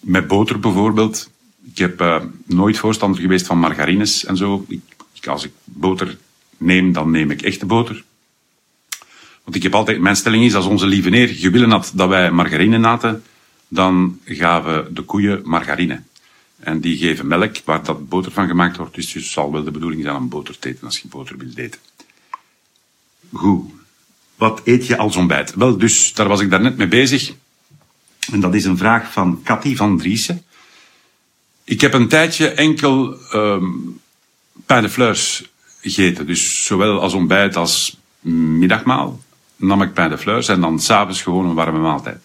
[0.00, 1.30] met boter bijvoorbeeld.
[1.64, 4.64] Ik heb uh, nooit voorstander geweest van margarines en zo.
[5.12, 6.18] Ik, als ik boter
[6.56, 8.04] neem, dan neem ik echte boter.
[9.46, 12.30] Want ik heb altijd, mijn stelling is, als onze lieve neer gewillen had dat wij
[12.30, 13.22] margarine naten,
[13.68, 16.02] dan gaven de koeien margarine.
[16.58, 18.94] En die geven melk waar dat boter van gemaakt wordt.
[18.94, 21.58] Dus het zal wel de bedoeling zijn om boter te eten als je boter wilt
[21.58, 21.80] eten.
[23.32, 23.70] Goed.
[24.36, 25.54] Wat eet je als ontbijt?
[25.54, 27.32] Wel, dus daar was ik daarnet mee bezig.
[28.32, 30.44] En dat is een vraag van Cathy van Driessen.
[31.64, 34.00] Ik heb een tijdje enkel um,
[34.66, 35.44] pain de fleurs
[35.80, 36.26] gegeten.
[36.26, 39.24] Dus zowel als ontbijt als middagmaal
[39.56, 42.20] nam ik pain de fleurs en dan s'avonds gewoon een warme maaltijd.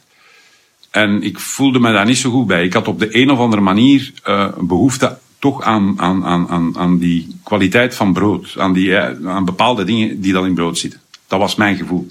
[0.91, 2.65] En ik voelde me daar niet zo goed bij.
[2.65, 6.97] Ik had op de een of andere manier uh, behoefte toch aan, aan, aan, aan
[6.97, 8.55] die kwaliteit van brood.
[8.57, 10.99] Aan, die, eh, aan bepaalde dingen die dan in brood zitten.
[11.27, 12.07] Dat was mijn gevoel.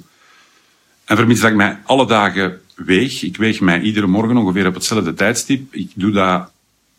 [1.04, 3.22] En vermits dat ik mij alle dagen weeg.
[3.22, 5.74] Ik weeg mij iedere morgen ongeveer op hetzelfde tijdstip.
[5.74, 6.50] Ik doe dat...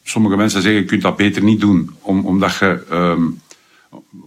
[0.03, 1.95] Sommige mensen zeggen, je kunt dat beter niet doen.
[1.99, 3.41] Om, omdat je um,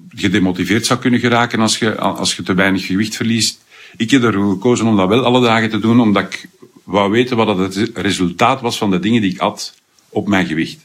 [0.08, 3.63] gedemotiveerd zou kunnen geraken als je, als je te weinig gewicht verliest.
[3.96, 6.48] Ik heb ervoor gekozen om dat wel alle dagen te doen, omdat ik
[6.84, 9.74] wou weten wat het resultaat was van de dingen die ik at
[10.08, 10.84] op mijn gewicht.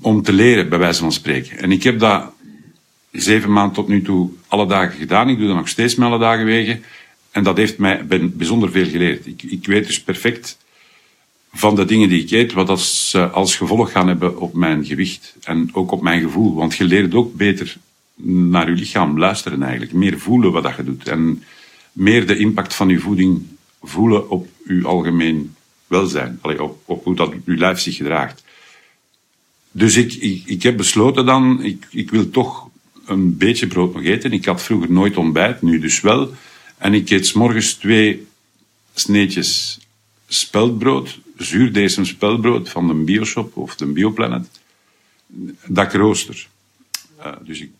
[0.00, 1.58] Om te leren, bij wijze van spreken.
[1.58, 2.32] En ik heb dat
[3.12, 5.28] zeven maanden tot nu toe alle dagen gedaan.
[5.28, 6.82] Ik doe dat nog steeds met alle dagen wegen.
[7.30, 9.26] En dat heeft mij bijzonder veel geleerd.
[9.26, 10.58] Ik, ik weet dus perfect
[11.52, 15.36] van de dingen die ik eet, wat als, als gevolg gaan hebben op mijn gewicht.
[15.42, 16.54] En ook op mijn gevoel.
[16.54, 17.76] Want je leert ook beter
[18.22, 19.92] naar je lichaam luisteren eigenlijk.
[19.92, 21.08] Meer voelen wat dat je doet.
[21.08, 21.42] En
[21.98, 23.46] meer de impact van je voeding
[23.82, 25.54] voelen op je algemeen
[25.86, 26.38] welzijn.
[26.40, 28.42] Allee, op, hoe dat je lijf zich gedraagt.
[29.70, 32.68] Dus ik, ik, ik heb besloten dan, ik, ik wil toch
[33.06, 34.32] een beetje brood nog eten.
[34.32, 36.32] Ik had vroeger nooit ontbijt, nu dus wel.
[36.76, 38.26] En ik eet s morgens twee
[38.94, 39.78] sneetjes
[40.28, 44.60] speldbrood, zuurdesem speldbrood van de Bioshop of de Bioplanet,
[45.66, 46.48] dat ik rooster.
[47.18, 47.70] Uh, dus ik,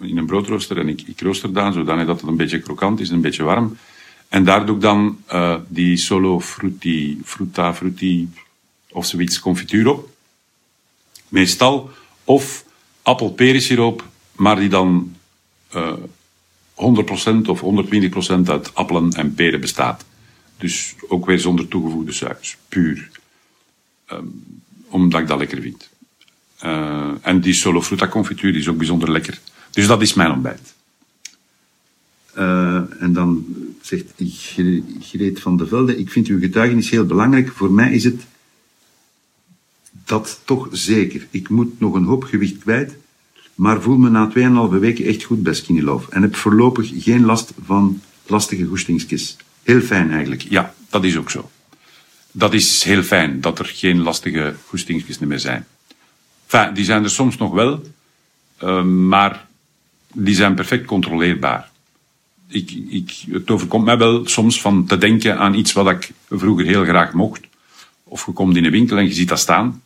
[0.00, 3.08] in een broodrooster en ik, ik rooster dan zodanig dat het een beetje krokant is
[3.08, 3.76] en een beetje warm.
[4.28, 8.28] En daar doe ik dan uh, die solo frutti, frutta, frutti
[8.90, 10.08] of zoiets confituur op.
[11.28, 11.90] Meestal.
[12.24, 12.64] Of
[13.02, 15.16] appelperensiroop, maar die dan
[15.74, 20.04] uh, 100% of 120% uit appelen en peren bestaat.
[20.58, 22.56] Dus ook weer zonder toegevoegde suikers.
[22.68, 23.10] Puur.
[24.12, 25.90] Um, omdat ik dat lekker vind.
[26.64, 29.40] Uh, en die solo fruta confituur is ook bijzonder lekker.
[29.70, 30.74] Dus dat is mijn ontbijt.
[32.36, 33.44] Uh, en dan
[33.80, 34.12] zegt
[35.00, 37.52] Greet van de Velde, ik vind uw getuigenis heel belangrijk.
[37.52, 38.22] Voor mij is het
[40.04, 41.26] dat toch zeker.
[41.30, 42.96] Ik moet nog een hoop gewicht kwijt,
[43.54, 44.32] maar voel me na
[44.74, 45.98] 2,5 weken echt goed bij Skinny.
[46.10, 49.36] En heb voorlopig geen last van lastige goestingskis.
[49.62, 50.42] Heel fijn eigenlijk.
[50.42, 51.50] Ja, dat is ook zo.
[52.32, 55.66] Dat is heel fijn, dat er geen lastige goestingskis meer zijn.
[56.74, 57.82] Die zijn er soms nog wel,
[58.62, 59.48] uh, maar
[60.14, 61.70] die zijn perfect controleerbaar.
[62.48, 66.66] Ik, ik, het overkomt mij wel soms van te denken aan iets wat ik vroeger
[66.66, 67.40] heel graag mocht.
[68.04, 69.82] Of je komt in een winkel en je ziet dat staan.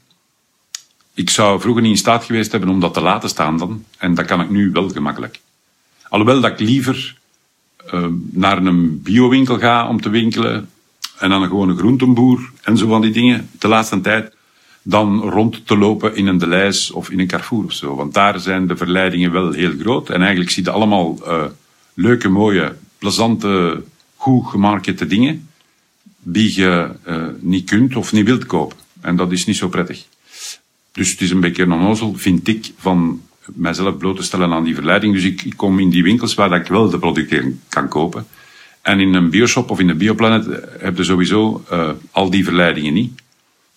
[1.14, 3.84] Ik zou vroeger niet in staat geweest hebben om dat te laten staan dan.
[3.98, 5.40] En dat kan ik nu wel gemakkelijk.
[6.08, 7.16] Alhoewel dat ik liever
[7.94, 10.68] uh, naar een biowinkel ga om te winkelen.
[11.18, 13.50] En dan een gewone groentenboer en zo van die dingen.
[13.58, 14.34] De laatste tijd
[14.86, 17.94] dan rond te lopen in een Deleis of in een Carrefour of zo.
[17.94, 20.10] Want daar zijn de verleidingen wel heel groot.
[20.10, 21.44] En eigenlijk zie je allemaal uh,
[21.94, 23.82] leuke, mooie, plezante,
[24.16, 25.48] goed gemarkete dingen
[26.22, 28.76] die je uh, niet kunt of niet wilt kopen.
[29.00, 30.04] En dat is niet zo prettig.
[30.92, 33.20] Dus het is een beetje een onnozel, vind ik, van
[33.54, 35.14] mijzelf bloot te stellen aan die verleiding.
[35.14, 38.26] Dus ik, ik kom in die winkels waar ik wel de producten kan kopen.
[38.82, 40.46] En in een bioshop of in de bioplanet
[40.78, 43.22] heb je sowieso uh, al die verleidingen niet.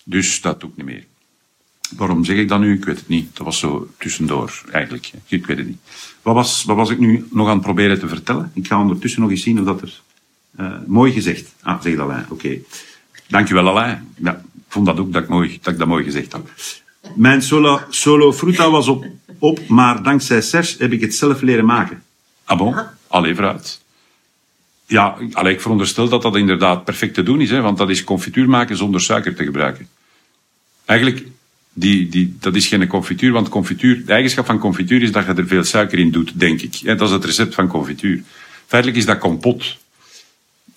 [0.08, 1.04] Dus dat doe ik niet meer.
[1.96, 2.74] Waarom zeg ik dat nu?
[2.74, 3.36] Ik weet het niet.
[3.36, 5.12] Dat was zo tussendoor, eigenlijk.
[5.26, 5.78] Ik weet het niet.
[6.22, 8.50] Wat was, wat was ik nu nog aan het proberen te vertellen?
[8.54, 10.00] Ik ga ondertussen nog eens zien of dat er...
[10.60, 11.54] Uh, mooi gezegd.
[11.62, 12.24] Ah, zeg dat Alain.
[12.24, 12.32] Oké.
[12.32, 12.64] Okay.
[13.28, 14.08] Dankjewel Alain.
[14.16, 16.48] Ja, ik vond dat ook dat ik, mooi, dat ik dat mooi gezegd had.
[17.14, 19.06] Mijn solo, solo fruta was op,
[19.38, 22.02] op, maar dankzij Serge heb ik het zelf leren maken.
[22.44, 22.76] Ah bon?
[23.06, 23.80] Allee, vooruit.
[24.86, 28.04] Ja, allee, ik veronderstel dat dat inderdaad perfect te doen is, hè, want dat is
[28.04, 29.88] confituur maken zonder suiker te gebruiken.
[30.88, 31.26] Eigenlijk,
[31.72, 35.34] die, die, dat is geen confituur, want confituur, de eigenschap van confituur is dat je
[35.34, 36.74] er veel suiker in doet, denk ik.
[36.74, 38.22] Ja, dat is het recept van confituur.
[38.66, 39.76] Feitelijk is dat kompot.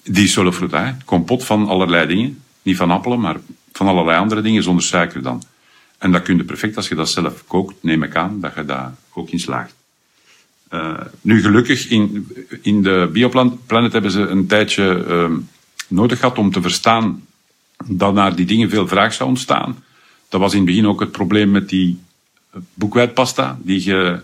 [0.03, 0.91] Die solofruta, hè.
[1.05, 2.41] kompot van allerlei dingen.
[2.61, 3.37] Niet van appelen, maar
[3.71, 5.43] van allerlei andere dingen zonder suiker dan.
[5.97, 8.65] En dat kun je perfect, als je dat zelf kookt, neem ik aan, dat je
[8.65, 9.73] daar ook in slaagt.
[10.73, 12.27] Uh, nu gelukkig, in,
[12.61, 15.37] in de Bioplanet hebben ze een tijdje uh,
[15.87, 17.25] nodig gehad om te verstaan
[17.85, 19.83] dat naar die dingen veel vraag zou ontstaan.
[20.31, 21.99] Dat was in het begin ook het probleem met die
[22.73, 24.19] boekwijdpasta, die je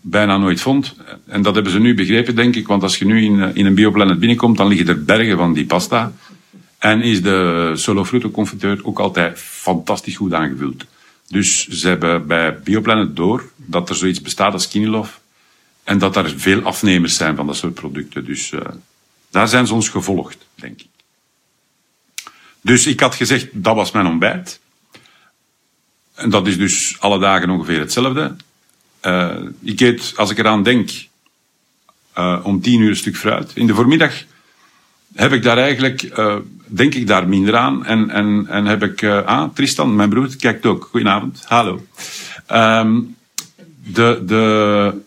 [0.00, 0.94] bijna nooit vond.
[1.26, 3.74] En dat hebben ze nu begrepen, denk ik, want als je nu in, in een
[3.74, 6.12] Bioplanet binnenkomt, dan liggen er bergen van die pasta.
[6.78, 10.84] En is de solo confiteur ook altijd fantastisch goed aangevuld.
[11.28, 15.10] Dus ze hebben bij Bioplanet door dat er zoiets bestaat als Kinilov.
[15.84, 18.24] En dat er veel afnemers zijn van dat soort producten.
[18.24, 18.60] Dus uh,
[19.30, 20.88] daar zijn ze ons gevolgd, denk ik.
[22.60, 24.60] Dus ik had gezegd, dat was mijn ontbijt.
[26.16, 28.36] En dat is dus alle dagen ongeveer hetzelfde.
[29.02, 29.30] Uh,
[29.62, 30.90] ik eet, als ik eraan denk,
[32.18, 33.50] uh, om tien uur een stuk fruit.
[33.54, 34.24] In de voormiddag
[35.14, 37.84] heb ik daar eigenlijk, uh, denk ik daar minder aan.
[37.84, 40.88] En, en, en heb ik, ah, Tristan, mijn broer, kijkt ook.
[40.90, 41.86] Goedenavond, hallo.
[42.52, 43.16] Um,
[43.84, 45.00] de, de,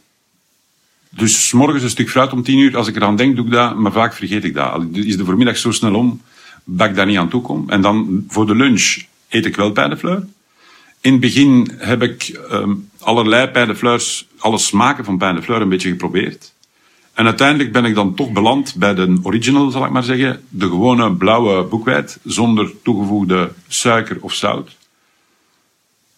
[1.09, 3.51] dus s morgens een stuk fruit om tien uur, als ik eraan denk, doe ik
[3.51, 4.83] dat, maar vaak vergeet ik dat.
[4.91, 6.21] Is de voormiddag zo snel om
[6.63, 7.69] dat ik daar niet aan toe kom.
[7.69, 8.97] En dan voor de lunch
[9.29, 10.23] eet ik wel pijnenfleur.
[11.01, 16.53] In het begin heb ik um, allerlei pijnenfleurs, alle smaken van pijnenfleur een beetje geprobeerd.
[17.13, 20.43] En uiteindelijk ben ik dan toch beland bij de original, zal ik maar zeggen.
[20.49, 24.77] De gewone blauwe boekwijd, zonder toegevoegde suiker of zout.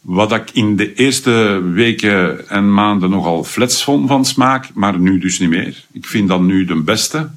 [0.02, 5.20] Wat ik in de eerste weken en maanden nogal flats vond van smaak, maar nu
[5.20, 5.86] dus niet meer.
[5.92, 7.30] Ik vind dat nu de beste.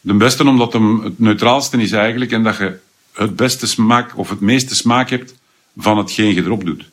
[0.00, 2.78] De beste omdat hem het neutraalste is eigenlijk en dat je
[3.12, 5.34] het beste smaak of het meeste smaak hebt
[5.76, 6.90] van hetgeen je erop doet.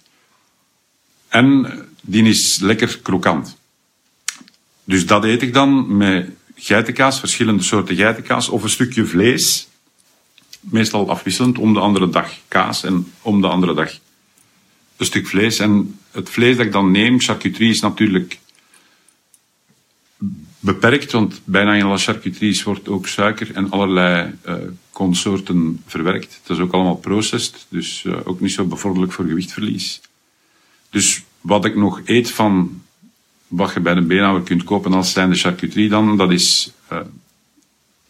[1.27, 3.57] En die is lekker krokant.
[4.83, 9.67] Dus dat eet ik dan met geitenkaas, verschillende soorten geitenkaas of een stukje vlees.
[10.59, 13.91] Meestal afwisselend om de andere dag kaas en om de andere dag
[14.97, 15.59] een stuk vlees.
[15.59, 18.39] En het vlees dat ik dan neem, charcuterie, is natuurlijk
[20.59, 24.55] beperkt, want bijna in alle charcuteries wordt ook suiker en allerlei uh,
[24.99, 26.39] consorten verwerkt.
[26.41, 30.01] Het is ook allemaal processed, dus uh, ook niet zo bevorderlijk voor gewichtverlies.
[30.89, 32.81] Dus wat ik nog eet van
[33.47, 36.99] wat je bij de beenhouwer kunt kopen als zijnde charcuterie dan, dat is uh,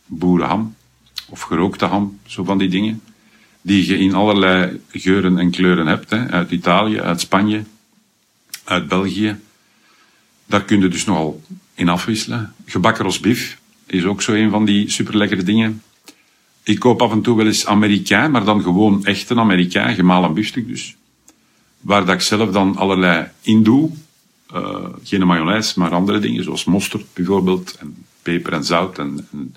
[0.05, 0.75] boerenham
[1.29, 3.01] of gerookte ham, zo van die dingen.
[3.61, 7.63] Die je in allerlei geuren en kleuren hebt, hè, uit Italië, uit Spanje,
[8.63, 9.35] uit België.
[10.45, 11.43] Daar kun je dus nogal
[11.75, 12.53] in afwisselen.
[12.65, 15.81] Gebakken rosbief is ook zo een van die superlekkere dingen.
[16.69, 20.33] Ik koop af en toe wel eens Amerikaan, maar dan gewoon echt een Amerikaan, gemalen
[20.33, 20.95] biefstuk dus.
[21.79, 23.89] Waar dat ik zelf dan allerlei in doe.
[24.53, 29.55] Uh, geen mayonaise, maar andere dingen, zoals mosterd bijvoorbeeld, en peper en zout en, en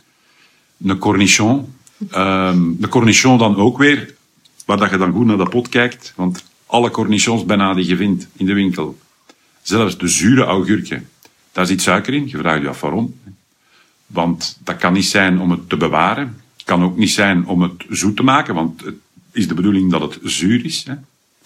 [0.87, 1.75] een cornichon.
[2.14, 4.14] Um, de cornichon dan ook weer,
[4.64, 7.96] waar dat je dan goed naar de pot kijkt, want alle cornichons bijna die je
[7.96, 8.98] vindt in de winkel,
[9.62, 11.09] zelfs de zure augurken,
[11.53, 12.29] daar zit suiker in.
[12.29, 13.14] Je vraagt je af waarom.
[14.07, 16.41] Want dat kan niet zijn om het te bewaren.
[16.64, 18.94] Kan ook niet zijn om het zoet te maken, want het
[19.33, 20.85] is de bedoeling dat het zuur is.
[20.87, 20.94] Hè?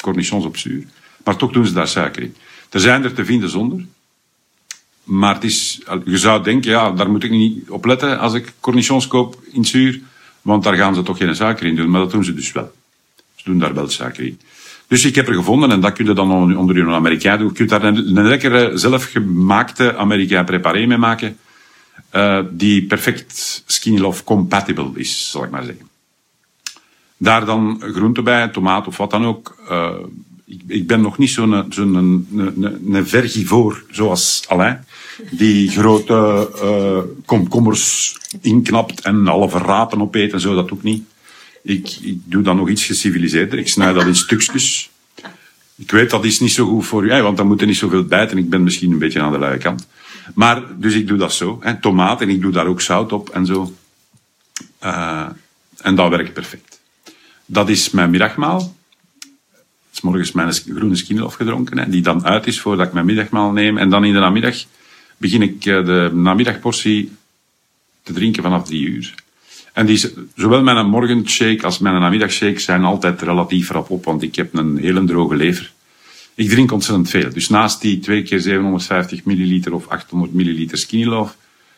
[0.00, 0.85] Cornichons op zuur.
[1.24, 2.35] Maar toch doen ze daar suiker in.
[2.70, 3.85] Er zijn er te vinden zonder.
[5.05, 8.52] Maar het is, je zou denken, ja, daar moet ik niet op letten als ik
[8.61, 10.00] cornichons koop in zuur.
[10.42, 11.90] Want daar gaan ze toch geen suiker in doen.
[11.90, 12.72] Maar dat doen ze dus wel.
[13.35, 14.40] Ze doen daar wel suiker in.
[14.87, 17.48] Dus ik heb er gevonden, en dat kun je dan onder je Amerikaan doen.
[17.48, 21.37] Je kunt daar een, een lekkere zelfgemaakte Amerikaan preparé mee maken.
[22.12, 25.88] Uh, die perfect skinny love compatible is, zal ik maar zeggen.
[27.16, 29.56] Daar dan groente bij, tomaat of wat dan ook.
[29.70, 29.90] Uh,
[30.44, 33.06] ik, ik, ben nog niet zo'n zo een,
[33.90, 34.85] zoals Alain.
[35.30, 41.04] Die grote uh, komkommers inknapt en alle verrapen opeet en zo, dat ik niet.
[41.62, 43.59] Ik, ik doe dan nog iets geciviliseerder.
[43.59, 44.90] Ik snij dat in stukjes.
[45.76, 48.04] Ik weet dat is niet zo goed voor u, want dan moet er niet zoveel
[48.04, 48.38] bijten.
[48.38, 49.87] Ik ben misschien een beetje aan de luie kant.
[50.35, 51.59] Maar, dus ik doe dat zo.
[51.61, 53.75] Hè, tomaat en ik doe daar ook zout op en zo.
[54.83, 55.29] Uh,
[55.81, 56.81] en dat werkt perfect.
[57.47, 58.75] Dat is mijn middagmaal.
[59.91, 63.79] S morgens mijn groene skinlof gedronken, die dan uit is voordat ik mijn middagmaal neem.
[63.79, 64.57] En dan in de namiddag
[65.17, 67.12] begin ik eh, de namiddagportie
[68.03, 69.15] te drinken vanaf drie uur.
[69.73, 74.35] En die, zowel mijn morgenshake als mijn namiddagshake zijn altijd relatief rap op, want ik
[74.35, 75.73] heb een hele droge lever.
[76.37, 77.33] Ik drink ontzettend veel.
[77.33, 81.35] Dus naast die twee keer 750 milliliter of 800 milliliter skinny love,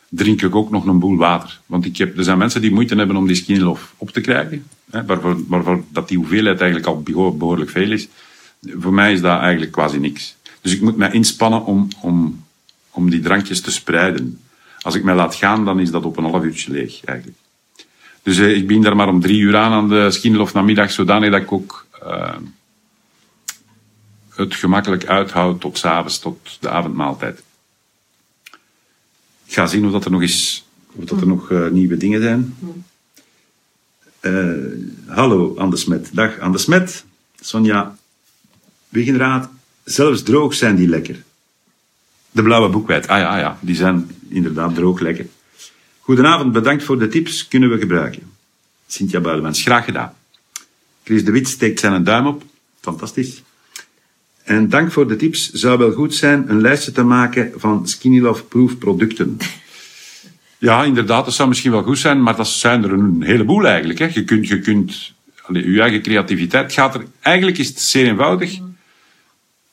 [0.08, 1.60] drink ik ook nog een boel water.
[1.66, 4.20] Want ik heb, er zijn mensen die moeite hebben om die skinny love op te
[4.20, 7.02] krijgen, hè, waarvoor, dat die hoeveelheid eigenlijk al
[7.36, 8.08] behoorlijk veel is.
[8.62, 10.36] Voor mij is dat eigenlijk quasi niks.
[10.60, 12.44] Dus ik moet mij inspannen om, om,
[12.90, 14.40] om die drankjes te spreiden.
[14.80, 17.38] Als ik mij laat gaan, dan is dat op een half uurtje leeg eigenlijk.
[18.22, 21.30] Dus eh, ik begin daar maar om drie uur aan aan de skinlof namiddag, zodanig
[21.30, 22.34] dat ik ook uh,
[24.38, 27.42] het gemakkelijk uithoud tot s'avonds, tot de avondmaaltijd.
[29.44, 32.22] Ik ga zien of dat er nog is, of dat er nog uh, nieuwe dingen
[32.22, 32.56] zijn.
[34.20, 36.10] Uh, hallo, Anne Smet.
[36.12, 37.04] Dag, Anne Smet.
[37.40, 37.98] Sonja,
[38.88, 39.48] Wigenraad.
[39.84, 41.24] Zelfs droog zijn die lekker.
[42.30, 43.08] De blauwe boekwijd.
[43.08, 45.26] Ah ja, ah ja, die zijn inderdaad droog lekker.
[46.00, 48.32] Goedenavond, bedankt voor de tips, kunnen we gebruiken.
[48.86, 50.14] Cynthia Buidemans, graag gedaan.
[51.04, 52.42] Chris de Wit steekt zijn duim op.
[52.80, 53.42] Fantastisch.
[54.48, 55.50] En dank voor de tips.
[55.50, 59.36] Zou wel goed zijn een lijstje te maken van Skinny Love Proof producten.
[60.58, 63.98] Ja, inderdaad, dat zou misschien wel goed zijn, maar dat zijn er een heleboel eigenlijk.
[63.98, 64.08] Hè.
[64.12, 67.04] Je kunt, je kunt allez, je eigen creativiteit gaat er.
[67.20, 68.58] Eigenlijk is het zeer eenvoudig.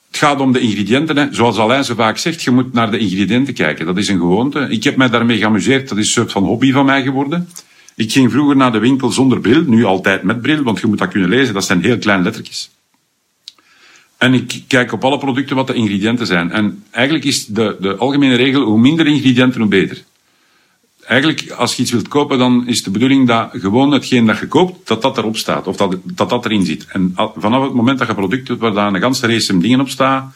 [0.07, 1.17] Het gaat om de ingrediënten.
[1.17, 1.28] Hè.
[1.32, 3.86] Zoals Alain zo vaak zegt, je moet naar de ingrediënten kijken.
[3.86, 4.59] Dat is een gewoonte.
[4.69, 5.89] Ik heb mij daarmee geamuseerd.
[5.89, 7.49] Dat is een soort van hobby van mij geworden.
[7.95, 10.97] Ik ging vroeger naar de winkel zonder bril, nu altijd met bril, want je moet
[10.97, 11.53] dat kunnen lezen.
[11.53, 12.74] Dat zijn heel kleine lettertjes.
[14.26, 16.51] En ik kijk op alle producten wat de ingrediënten zijn.
[16.51, 20.03] En eigenlijk is de, de algemene regel, hoe minder ingrediënten, hoe beter.
[21.01, 24.47] Eigenlijk, als je iets wilt kopen, dan is de bedoeling dat gewoon hetgeen dat je
[24.47, 25.67] koopt, dat dat erop staat.
[25.67, 26.86] Of dat dat, dat erin zit.
[26.86, 29.89] En vanaf het moment dat je product hebt waar daar een ganse race dingen op
[29.89, 30.34] staan,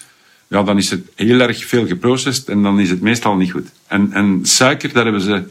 [0.48, 3.72] ja, dan is het heel erg veel geprocessed en dan is het meestal niet goed.
[3.88, 5.44] En, en suiker, daar hebben ze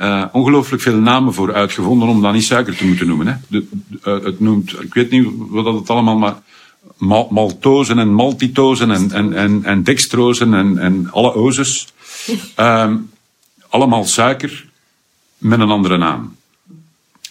[0.00, 3.26] uh, ongelooflijk veel namen voor uitgevonden om dat niet suiker te moeten noemen.
[3.26, 3.34] Hè.
[3.48, 3.66] De,
[4.04, 6.36] uh, het noemt, ik weet niet wat dat het allemaal, maar
[6.96, 11.92] mal maltozen en maltitozen en, en, en, en dextrozen en, en alle ozes.
[12.56, 13.10] Um,
[13.68, 14.68] allemaal suiker
[15.38, 16.36] met een andere naam.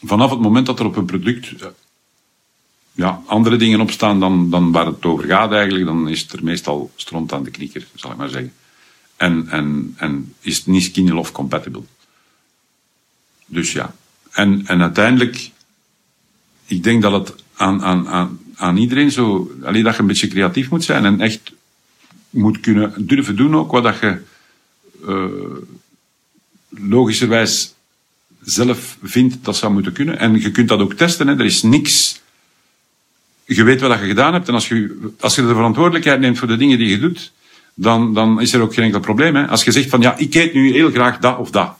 [0.03, 1.55] Vanaf het moment dat er op een product
[2.91, 6.31] ja, andere dingen op staan dan, dan waar het over gaat eigenlijk, dan is het
[6.31, 8.53] er meestal stront aan de knieker, zal ik maar zeggen.
[9.17, 11.83] En, en, en is het niet skinny love compatible.
[13.45, 13.95] Dus ja.
[14.31, 15.51] En, en uiteindelijk,
[16.65, 20.27] ik denk dat het aan, aan, aan, aan iedereen zo, alleen dat je een beetje
[20.27, 21.51] creatief moet zijn en echt
[22.29, 24.17] moet kunnen durven doen ook wat dat je
[25.07, 25.25] uh,
[26.69, 27.73] logischerwijs
[28.41, 30.19] zelf vindt dat zou moeten kunnen.
[30.19, 31.27] En je kunt dat ook testen.
[31.27, 31.33] Hè.
[31.33, 32.21] Er is niks.
[33.45, 34.47] Je weet wat je gedaan hebt.
[34.47, 37.31] En als je, als je de verantwoordelijkheid neemt voor de dingen die je doet,
[37.73, 39.35] dan, dan is er ook geen enkel probleem.
[39.35, 39.47] Hè.
[39.47, 41.77] Als je zegt van ja, ik eet nu heel graag dat of dat.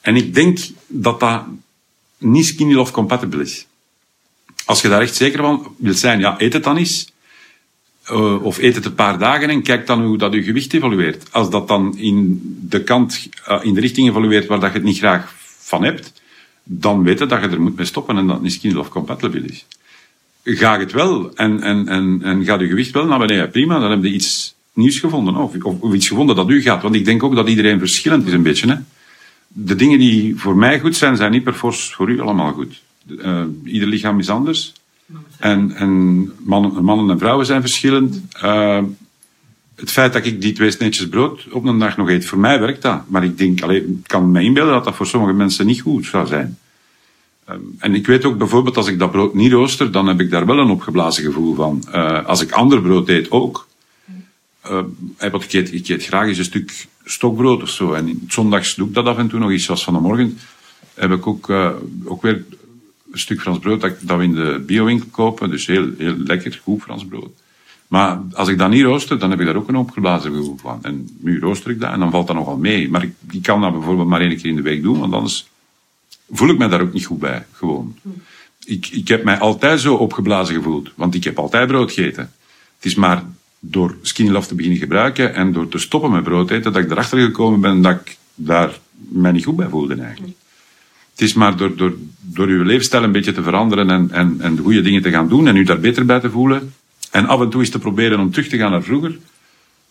[0.00, 1.44] En ik denk dat dat
[2.18, 3.66] niet skinny compatible is.
[4.64, 7.12] Als je daar echt zeker van wilt zijn, ja, eet het dan eens.
[8.10, 11.32] Uh, of eet het een paar dagen en kijk dan hoe dat je gewicht evolueert.
[11.32, 14.86] Als dat dan in de kant, uh, in de richting evolueert waar dat je het
[14.86, 16.12] niet graag van hebt,
[16.62, 18.90] dan weet je dat je er moet mee stoppen en dat het niet skinny love
[18.90, 19.66] compatible is.
[20.44, 23.90] Ga het wel en, en, en, en gaat je gewicht wel naar beneden, prima, dan
[23.90, 25.36] heb je iets nieuws gevonden.
[25.36, 26.82] Of, of, of, iets gevonden dat u gaat.
[26.82, 28.68] Want ik denk ook dat iedereen verschillend is een beetje.
[28.68, 28.76] Hè?
[29.56, 32.82] de dingen die voor mij goed zijn, zijn niet per force voor u allemaal goed.
[33.06, 34.72] Uh, ieder lichaam is anders.
[35.38, 38.22] En, en mannen, mannen, en vrouwen zijn verschillend.
[38.44, 38.82] Uh,
[39.74, 42.60] het feit dat ik die twee sneetjes brood op een dag nog eet, voor mij
[42.60, 43.02] werkt dat.
[43.08, 46.06] Maar ik denk, allee, ik kan me inbeelden dat dat voor sommige mensen niet goed
[46.06, 46.58] zou zijn.
[47.48, 50.30] Uh, en ik weet ook bijvoorbeeld, als ik dat brood niet rooster, dan heb ik
[50.30, 51.92] daar wel een opgeblazen gevoel van.
[52.26, 53.68] als ik ander brood eet ook.
[55.18, 57.92] wat ik eet, ik eet graag eens een stuk stokbrood of zo.
[57.92, 59.64] En zondags doe ik dat af en toe nog iets.
[59.64, 60.38] Zoals van de morgen
[60.94, 61.70] heb ik ook, uh,
[62.04, 62.44] ook weer
[63.18, 65.50] stuk Frans brood dat, dat we in de biowinkel kopen.
[65.50, 67.30] Dus heel, heel lekker, goed Frans brood.
[67.88, 70.78] Maar als ik dat niet rooster, dan heb ik daar ook een opgeblazen gevoel van.
[70.82, 72.90] En nu rooster ik dat en dan valt dat nogal mee.
[72.90, 75.48] Maar ik, ik kan dat bijvoorbeeld maar één keer in de week doen, want anders
[76.30, 77.96] voel ik me daar ook niet goed bij, gewoon.
[78.64, 82.32] Ik, ik heb mij altijd zo opgeblazen gevoeld, want ik heb altijd brood gegeten.
[82.76, 83.24] Het is maar
[83.60, 86.90] door Skinny Love te beginnen gebruiken en door te stoppen met brood eten, dat ik
[86.90, 90.32] erachter gekomen ben dat ik daar mij niet goed bij voelde eigenlijk.
[91.14, 94.56] Het is maar door, door, door uw leefstijl een beetje te veranderen en, en, en
[94.56, 96.74] de goede dingen te gaan doen en u daar beter bij te voelen.
[97.10, 99.18] En af en toe eens te proberen om terug te gaan naar vroeger.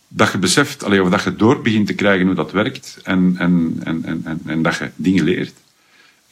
[0.08, 3.36] Dat je beseft, allee, of dat je door begint te krijgen hoe dat werkt en,
[3.38, 5.54] en, en, en, en, dat je dingen leert.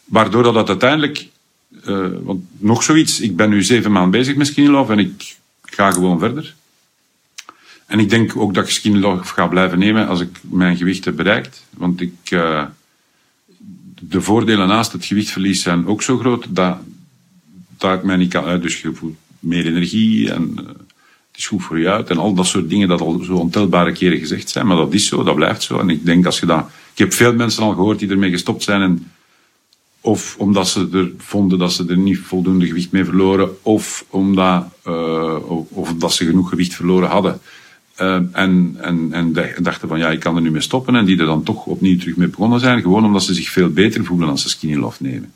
[0.06, 1.28] Waardoor dat, dat uiteindelijk,
[1.88, 5.36] uh, want nog zoiets, ik ben nu zeven maanden bezig met Skinny Love en ik
[5.62, 6.56] ga gewoon verder.
[7.86, 11.06] En ik denk ook dat ik Skinny Love ga blijven nemen als ik mijn gewicht
[11.06, 11.66] heb bereikt.
[11.70, 12.64] Want ik, uh,
[14.10, 16.78] de voordelen naast het gewichtverlies zijn ook zo groot dat,
[17.78, 18.62] dat ik mij niet kan uit.
[18.62, 22.10] Dus je voelt meer energie en uh, het is goed voor je uit.
[22.10, 24.68] En al dat soort dingen dat al zo ontelbare keren gezegd zijn.
[24.68, 25.80] Maar dat is zo, dat blijft zo.
[25.80, 26.70] En ik denk als je dat...
[26.91, 29.12] Ik heb veel mensen al gehoord die ermee gestopt zijn en
[30.02, 34.66] of omdat ze er vonden dat ze er niet voldoende gewicht mee verloren, of omdat,
[34.88, 37.39] uh, of, of omdat ze genoeg gewicht verloren hadden.
[38.02, 40.95] Uh, en, en, en dachten van ja, ik kan er nu mee stoppen.
[40.95, 42.82] En die er dan toch opnieuw terug mee begonnen zijn.
[42.82, 45.34] Gewoon omdat ze zich veel beter voelen als ze skinny love nemen.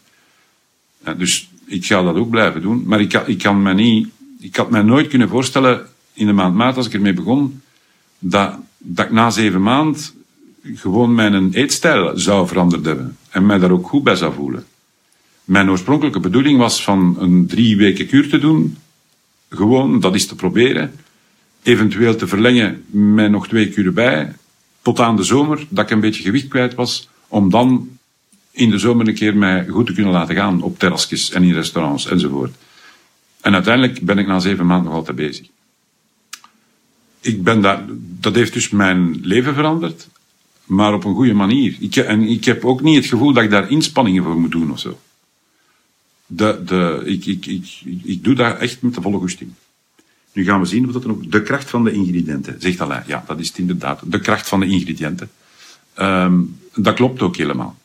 [1.08, 2.84] Uh, dus ik ga dat ook blijven doen.
[2.86, 4.08] Maar ik, ik kan me niet,
[4.40, 7.62] ik had mij nooit kunnen voorstellen in de maand maart als ik ermee begon,
[8.20, 10.02] dat, dat ik na zeven maanden
[10.76, 13.18] gewoon mijn eetstijl zou veranderd hebben.
[13.30, 14.66] En mij daar ook goed bij zou voelen.
[15.44, 18.78] Mijn oorspronkelijke bedoeling was van een drie weken kuur te doen.
[19.50, 20.94] Gewoon, dat is te proberen
[21.66, 24.34] eventueel te verlengen met nog twee kuren bij,
[24.82, 27.90] tot aan de zomer, dat ik een beetje gewicht kwijt was, om dan
[28.52, 31.54] in de zomer een keer mij goed te kunnen laten gaan op terrasjes en in
[31.54, 32.56] restaurants enzovoort.
[33.42, 35.48] En uiteindelijk ben ik na zeven maanden nog altijd bezig.
[37.22, 37.84] Ik ben daar,
[38.20, 40.08] dat heeft dus mijn leven veranderd,
[40.66, 41.76] maar op een goede manier.
[41.80, 44.72] Ik, en ik heb ook niet het gevoel dat ik daar inspanningen voor moet doen
[44.72, 45.00] of zo.
[46.26, 49.52] De, de, ik, ik, ik, ik doe dat echt met de volle goesting.
[50.36, 53.04] Nu gaan we zien of dat er ook de kracht van de ingrediënten, zegt Alain.
[53.08, 54.02] Ja, dat is het inderdaad.
[54.06, 55.30] De kracht van de ingrediënten.
[56.00, 57.76] Um, dat klopt ook helemaal.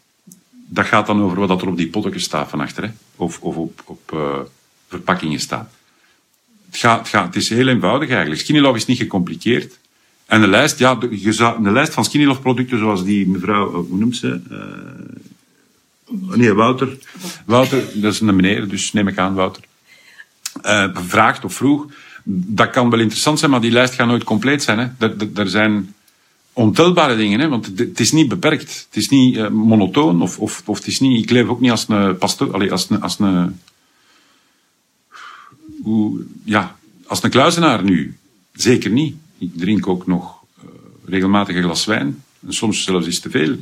[0.53, 2.83] dat gaat dan over wat er op die potjes staat van achter.
[2.83, 2.91] Hè?
[3.17, 4.39] Of, of op, op uh,
[4.89, 5.73] verpakkingen staat.
[6.67, 8.41] Het, gaat, het, gaat, het is heel eenvoudig eigenlijk.
[8.41, 9.79] Skinny Love is niet gecompliceerd.
[10.27, 13.29] En de lijst, ja, de, je zou, de lijst van Skinny Love producten zoals die
[13.29, 14.41] mevrouw, hoe noemt ze?
[14.51, 16.99] Uh, nee, Wouter.
[17.47, 19.63] Wouter, dat is een meneer, dus neem ik aan, Wouter.
[20.63, 21.87] Uh, vraagt of vroeg.
[22.33, 24.97] Dat kan wel interessant zijn, maar die lijst gaat nooit compleet zijn.
[25.35, 25.95] Er, zijn
[26.53, 28.87] ontelbare dingen, hè, want het is niet beperkt.
[28.89, 31.71] Het is niet uh, monotoon, of, of, of het is niet, ik leef ook niet
[31.71, 33.61] als een pastoor, allez, als een, als een,
[36.45, 36.77] ja,
[37.07, 38.17] als een kluizenaar nu.
[38.53, 39.15] Zeker niet.
[39.39, 40.71] Ik drink ook nog uh,
[41.05, 43.57] regelmatig een glas wijn, en soms zelfs iets te veel,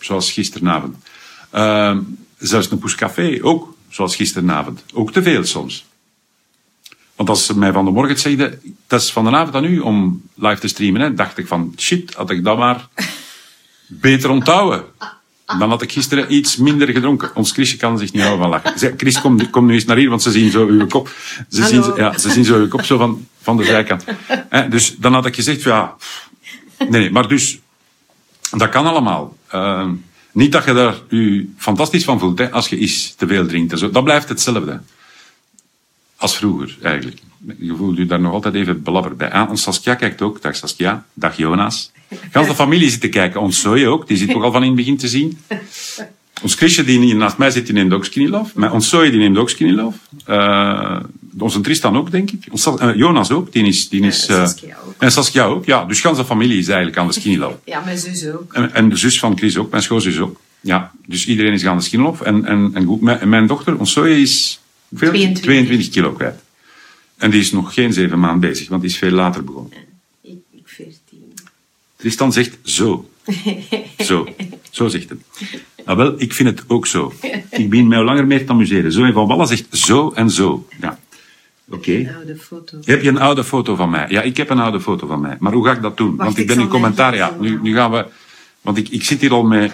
[0.00, 0.96] zoals gisteravond.
[1.54, 1.98] Uh,
[2.38, 4.84] zelfs een poescafé, ook, zoals gisteravond.
[4.92, 5.88] Ook te veel soms.
[7.20, 9.78] Want als ze mij van de morgen zeiden, dat is van de avond aan u
[9.78, 12.88] om live te streamen, hè, dacht ik van, shit, had ik dat maar
[13.86, 14.84] beter onthouden.
[15.58, 17.30] Dan had ik gisteren iets minder gedronken.
[17.34, 18.94] Ons Chrisje kan zich niet houden van lachen.
[18.96, 21.10] Chris, kom, kom nu eens naar hier, want ze zien zo uw kop.
[21.48, 24.04] Ze, zien, ja, ze zien zo uw kop zo van, van de zijkant.
[24.70, 25.96] dus dan had ik gezegd, ja...
[26.88, 27.58] Nee, maar dus...
[28.50, 29.36] Dat kan allemaal.
[29.54, 29.88] Uh,
[30.32, 33.78] niet dat je daar u fantastisch van voelt, hè, als je iets te veel drinkt.
[33.78, 33.90] Zo.
[33.90, 34.80] Dat blijft hetzelfde
[36.20, 37.18] als vroeger, eigenlijk.
[37.58, 39.30] Je voelt je daar nog altijd even belabberd bij.
[39.30, 40.42] En Saskia kijkt ook.
[40.42, 41.04] Dag Saskia.
[41.14, 41.92] Dag Jonas.
[42.30, 43.40] Gans de familie zit te kijken.
[43.40, 44.08] Ons Zoe ook.
[44.08, 45.38] Die zit ook al van in het begin te zien.
[46.42, 48.50] Ons Chrisje, die hier naast mij zit, die neemt ook Skinny Love.
[48.54, 49.98] Maar ons Zoe, die neemt ook Skinny Love.
[50.28, 51.00] Uh,
[51.38, 52.46] onze Tristan ook, denk ik.
[52.50, 53.52] Ons, uh, Jonas ook.
[53.52, 53.88] Die is...
[53.88, 54.94] Die is uh, Saskia ook.
[54.98, 55.64] En Saskia ook.
[55.64, 57.56] Ja, dus gans de familie is eigenlijk aan de Skinny Love.
[57.64, 58.52] Ja, mijn zus ook.
[58.52, 59.70] En, en de zus van Chris ook.
[59.70, 60.40] Mijn schoonzus ook.
[60.60, 62.24] Ja, dus iedereen is aan de Skinny Love.
[62.24, 64.59] En, en, en goed, mijn, mijn dochter, ons Zoe, is...
[64.94, 65.10] Veel?
[65.10, 65.42] 22.
[65.42, 66.42] 22 kilo kwijt.
[67.16, 69.72] En die is nog geen zeven maanden bezig, want die is veel later begonnen.
[70.20, 70.98] Ik, ik 14.
[71.96, 73.10] Tristan zegt zo.
[73.98, 74.28] Zo.
[74.70, 75.20] Zo zegt het.
[75.84, 77.12] Nou wel, ik vind het ook zo.
[77.50, 78.92] Ik begin mij al langer meer te amuseren.
[78.92, 80.66] Zo en Van Wallen zegt zo en zo.
[80.80, 80.98] Ja.
[81.70, 82.14] Oké.
[82.84, 84.06] Heb je een oude foto van mij?
[84.08, 85.36] Ja, ik heb een oude foto van mij.
[85.38, 86.16] Maar hoe ga ik dat doen?
[86.16, 87.14] Wacht, want ik ik ben in commentaar.
[87.14, 88.06] Ja, nu, nu gaan we...
[88.60, 89.72] Want ik, ik zit hier al met...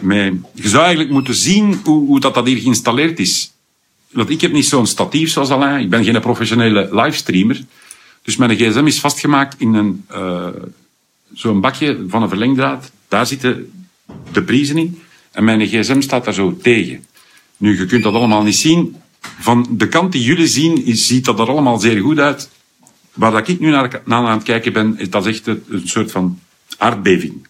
[0.55, 3.53] Je zou eigenlijk moeten zien hoe, hoe dat, dat hier geïnstalleerd is.
[4.17, 5.81] Want ik heb niet zo'n statief zoals Alain.
[5.81, 7.65] Ik ben geen professionele livestreamer.
[8.23, 10.49] Dus mijn gsm is vastgemaakt in een, uh,
[11.33, 12.93] zo'n bakje van een verlengdraad.
[13.09, 13.71] Daar zitten
[14.33, 15.03] de prijzen in.
[15.33, 17.05] En mijn gsm staat daar zo tegen.
[17.57, 18.97] Nu, je kunt dat allemaal niet zien.
[19.21, 22.51] Van de kant die jullie zien, ziet dat er allemaal zeer goed uit.
[23.13, 25.89] Waar dat ik nu naar, naar aan het kijken ben, is dat echt een, een
[25.89, 26.39] soort van
[26.79, 27.47] aardbeving.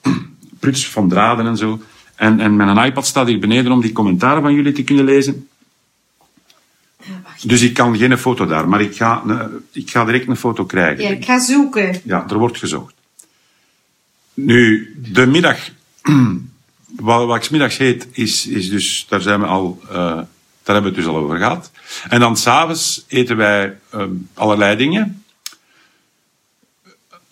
[0.60, 1.80] Pruts van draden en zo.
[2.14, 5.48] En, en mijn iPad staat hier beneden om die commentaren van jullie te kunnen lezen.
[7.42, 9.22] Dus ik kan geen foto daar, maar ik ga,
[9.72, 11.04] ik ga direct een foto krijgen.
[11.04, 12.00] Ja, ik ga zoeken.
[12.04, 12.94] Ja, er wordt gezocht.
[14.34, 15.58] Nu, de middag,
[16.96, 20.26] wat, wat ik middags heet, is, is dus, daar zijn we al, uh, daar
[20.64, 21.70] hebben we het dus al over gehad.
[22.08, 25.24] En dan s'avonds eten wij um, allerlei dingen.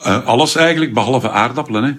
[0.06, 1.84] Uh, alles eigenlijk, behalve aardappelen.
[1.84, 1.92] Hè.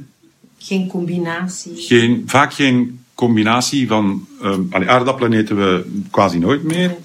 [0.57, 1.75] Geen combinatie.
[1.75, 4.27] Geen, vaak geen combinatie van,
[4.69, 6.95] aardappelen eten we quasi nooit meer.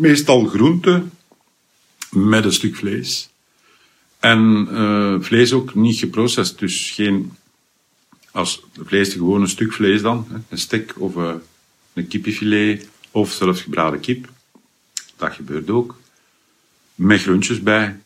[0.00, 1.04] Meestal groente
[2.10, 3.30] met een stuk vlees.
[4.18, 7.32] En uh, vlees ook niet geprocessed, dus geen,
[8.30, 11.34] als vlees gewoon een stuk vlees dan, een stek of uh,
[11.92, 14.28] een kippenfilet of zelfs gebraden kip.
[15.16, 16.00] Dat gebeurt ook.
[16.94, 18.00] Met groentjes bij,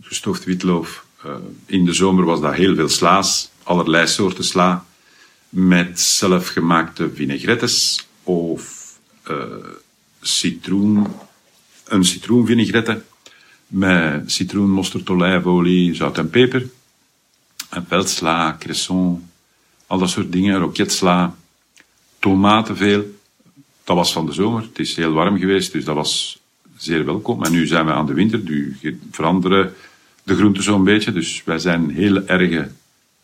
[0.00, 1.06] gestoofd witloof.
[1.26, 1.34] Uh,
[1.66, 4.86] in de zomer was dat heel veel slaas, allerlei soorten sla,
[5.48, 8.82] met zelfgemaakte vinaigrettes of
[10.26, 11.06] citroen,
[11.84, 13.02] een citroenvinaigrette
[13.66, 16.66] met citroen, mosterd, olijfolie, zout en peper.
[17.70, 19.28] En veldsla, cresson,
[19.86, 21.36] al dat soort dingen, roketsla,
[22.18, 23.18] tomaten veel.
[23.84, 24.62] Dat was van de zomer.
[24.62, 26.38] Het is heel warm geweest, dus dat was
[26.76, 27.44] zeer welkom.
[27.44, 28.76] En nu zijn we aan de winter, nu
[29.10, 29.74] veranderen
[30.22, 31.12] de groenten zo'n beetje.
[31.12, 32.70] Dus wij zijn heel erge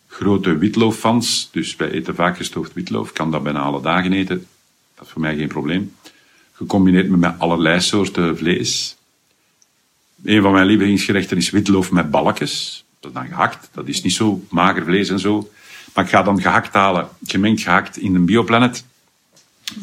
[0.08, 1.48] grote witlooffans.
[1.52, 3.08] Dus wij eten vaak gestoofd witloof.
[3.08, 4.46] Ik kan dat bijna alle dagen eten.
[4.94, 5.92] Dat is voor mij geen probleem
[6.60, 8.96] gecombineerd met allerlei soorten vlees.
[10.24, 12.84] Een van mijn lievelingsgerechten is witloof met balkjes.
[13.00, 13.68] Dat is dan gehakt.
[13.72, 15.50] Dat is niet zo mager vlees en zo.
[15.94, 18.84] Maar ik ga dan gehakt halen, gemengd gehakt in een bioplanet.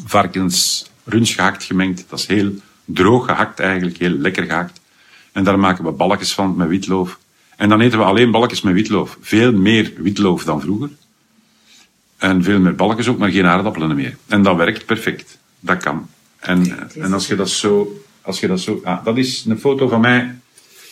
[0.04, 2.04] Varkens, runch gehakt gemengd.
[2.08, 2.52] Dat is heel
[2.84, 4.80] droog gehakt eigenlijk, heel lekker gehakt.
[5.32, 7.18] En daar maken we balkjes van met witloof.
[7.56, 9.18] En dan eten we alleen balkjes met witloof.
[9.20, 10.90] Veel meer witloof dan vroeger.
[12.16, 14.16] En veel meer balkjes ook, maar geen aardappelen meer.
[14.26, 15.38] En dat werkt perfect.
[15.60, 16.08] Dat kan.
[16.38, 18.02] En, en als je dat zo...
[18.22, 20.38] Als je dat, zo ah, dat is een foto van mij...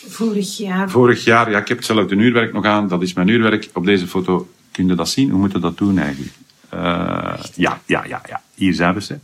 [0.09, 0.91] Vorig jaar.
[0.91, 2.89] Vorig jaar, ja, ik heb hetzelfde uurwerk nog aan.
[2.89, 3.69] Dat is mijn uurwerk.
[3.73, 5.31] Op deze foto kun je dat zien.
[5.31, 6.33] Hoe moet je dat doen eigenlijk?
[6.75, 8.43] Uh, Eh, ja, ja, ja, ja.
[8.55, 9.19] Hier zijn we ze.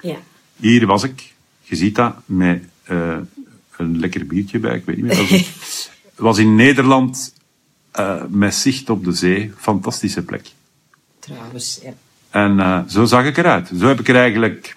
[0.00, 0.16] Ja.
[0.56, 1.34] Hier was ik.
[1.62, 3.16] Je ziet dat met eh,
[3.76, 4.76] een lekker biertje bij.
[4.76, 5.16] Ik weet niet meer.
[5.16, 5.40] Dat was,
[6.02, 7.34] het was in Nederland
[7.90, 9.52] eh, met zicht op de zee.
[9.56, 10.46] Fantastische plek.
[11.18, 11.92] Trouwens, ja.
[12.30, 13.70] En zo zag ik eruit.
[13.78, 14.76] Zo heb ik er eigenlijk...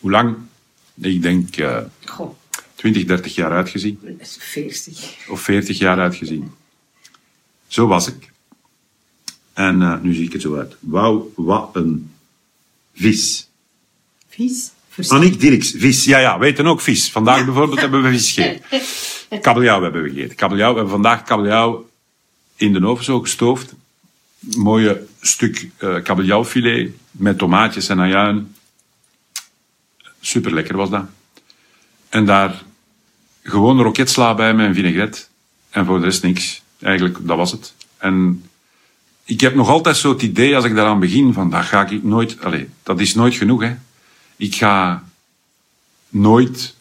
[0.00, 0.36] Hoe lang?
[1.00, 1.54] Ik denk
[2.04, 2.34] Goh,
[2.74, 3.98] 20, 30 jaar uitgezien.
[4.02, 5.28] dat is 40.
[5.28, 6.50] Of 40 jaar uitgezien.
[7.66, 8.32] Zo was ik.
[9.52, 10.76] En eh, nu zie ik er zo uit.
[10.80, 12.10] Wauw, wat een
[12.94, 13.48] vis.
[14.28, 14.72] Vies.
[15.08, 16.04] Aniek Dirks, vis.
[16.04, 17.10] Ja, ja, weten ook vis.
[17.10, 18.80] Vandaag bijvoorbeeld hebben we vis gegeten.
[19.40, 20.36] Kabeljauw hebben we gegeten.
[20.36, 20.70] Kabeljauw.
[20.70, 21.90] We hebben vandaag kabeljauw
[22.56, 23.74] in de oven zo gestoofd.
[24.56, 28.54] Mooie stuk eh kabeljauwfilet met tomaatjes en ajuin.
[30.20, 31.04] Super lekker was dat.
[32.08, 32.62] En daar
[33.42, 35.20] gewoon roketsla bij met een vinaigrette.
[35.70, 36.62] En voor de rest niks.
[36.80, 37.74] Eigenlijk, dat was het.
[37.96, 38.44] En
[39.24, 42.02] ik heb nog altijd zo het idee, als ik daaraan begin, van dat ga ik
[42.02, 42.42] nooit...
[42.42, 43.74] Allez, dat is nooit genoeg, hè.
[44.36, 45.04] Ik ga
[46.08, 46.74] nooit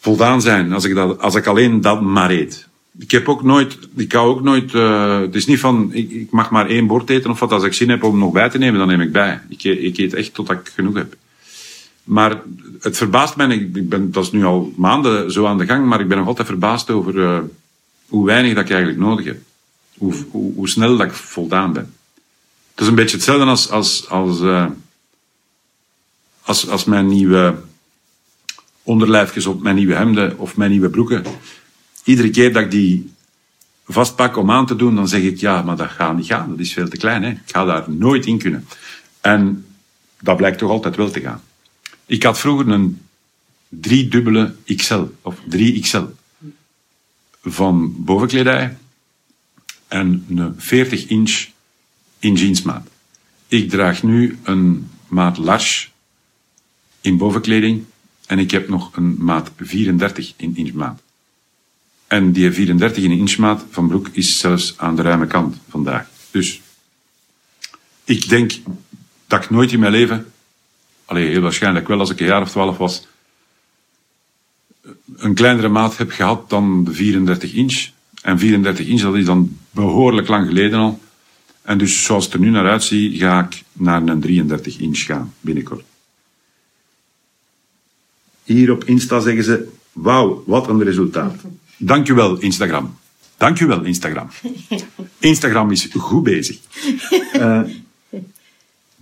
[0.00, 2.68] voldaan zijn als ik, dat, als ik alleen dat maar eet.
[2.98, 6.30] Ik heb ook nooit, ik hou ook nooit, eh, het is niet van, ik, ik
[6.30, 8.58] mag maar één bord eten of wat, als ik zin heb om nog bij te
[8.58, 9.40] nemen, dan neem ik bij.
[9.48, 11.16] Ik, ik eet echt totdat ik genoeg heb.
[12.04, 12.42] Maar
[12.80, 16.00] het verbaast mij, ik ben, dat is nu al maanden zo aan de gang, maar
[16.00, 17.38] ik ben nog altijd verbaasd over eh,
[18.08, 19.40] hoe weinig dat ik eigenlijk nodig heb.
[19.98, 21.94] Hoe, hoe, hoe snel dat ik voldaan ben.
[22.70, 24.66] Het is een beetje hetzelfde als, als, als, eh,
[26.42, 27.54] als, als mijn nieuwe
[28.82, 31.24] onderlijfjes op mijn nieuwe hemden of mijn nieuwe broeken.
[32.04, 33.12] Iedere keer dat ik die
[33.86, 36.50] vastpak om aan te doen, dan zeg ik ja, maar dat gaat niet gaan.
[36.50, 37.22] Dat is veel te klein.
[37.22, 37.30] Hè?
[37.30, 38.66] Ik ga daar nooit in kunnen.
[39.20, 39.66] En
[40.20, 41.42] dat blijkt toch altijd wel te gaan.
[42.06, 43.00] Ik had vroeger een
[43.68, 46.04] driedubbele XL, of 3XL,
[47.42, 48.76] van bovenkledij
[49.88, 51.46] en een 40 inch
[52.18, 52.88] in jeansmaat.
[53.48, 55.88] Ik draag nu een maat large
[57.00, 57.84] in bovenkleding
[58.26, 61.02] en ik heb nog een maat 34 in inchmaat.
[62.06, 66.08] En die 34 in inchmaat van broek is zelfs aan de ruime kant vandaag.
[66.30, 66.60] Dus
[68.04, 68.52] ik denk
[69.26, 70.32] dat ik nooit in mijn leven,
[71.04, 73.06] allee, heel waarschijnlijk wel als ik een jaar of 12 was,
[75.16, 77.88] een kleinere maat heb gehad dan de 34 inch.
[78.22, 81.00] En 34 inch, dat is dan behoorlijk lang geleden al.
[81.62, 85.34] En dus zoals het er nu naar uitziet, ga ik naar een 33 inch gaan
[85.40, 85.84] binnenkort.
[88.44, 91.34] Hier op Insta zeggen ze, wauw, wat een resultaat.
[91.76, 92.96] Dank u wel, Instagram.
[93.36, 94.28] Dank u wel, Instagram.
[95.18, 96.58] Instagram is goed bezig.
[97.32, 97.60] Eh,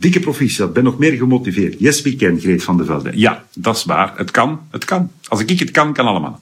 [0.02, 1.76] dikke proficiat, ben nog meer gemotiveerd.
[1.78, 3.10] Yes, we can, Greet van de Velde.
[3.14, 4.12] Ja, dat is waar.
[4.16, 5.10] Het kan, het kan.
[5.28, 6.40] Als ik het kan, kan allemaal.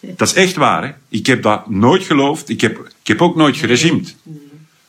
[0.00, 0.92] Dat is echt waar, hè.
[1.08, 2.48] Ik heb dat nooit geloofd.
[2.48, 4.16] Ik heb, ik heb ook nooit geregimd.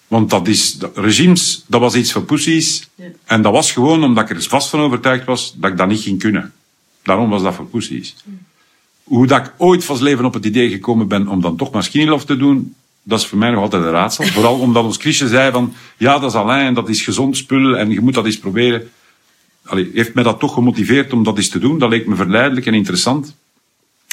[0.08, 2.90] Want dat is, dat- regimes, dat was iets voor poesies.
[3.26, 6.02] En dat was gewoon omdat ik er vast van overtuigd was dat ik dat niet
[6.02, 6.54] ging kunnen.
[7.04, 8.16] Daarom was dat voor poesies.
[9.04, 11.84] Hoe dat ik ooit van leven op het idee gekomen ben om dan toch maar
[11.84, 14.26] skinny love te doen, dat is voor mij nog altijd een raadsel.
[14.26, 17.78] Vooral omdat ons Chrisje zei van, ja, dat is Alain en dat is gezond spul
[17.78, 18.90] en je moet dat eens proberen.
[19.66, 21.80] Allee, heeft mij dat toch gemotiveerd om dat eens te doen.
[21.80, 23.36] Dat leek me verleidelijk en interessant.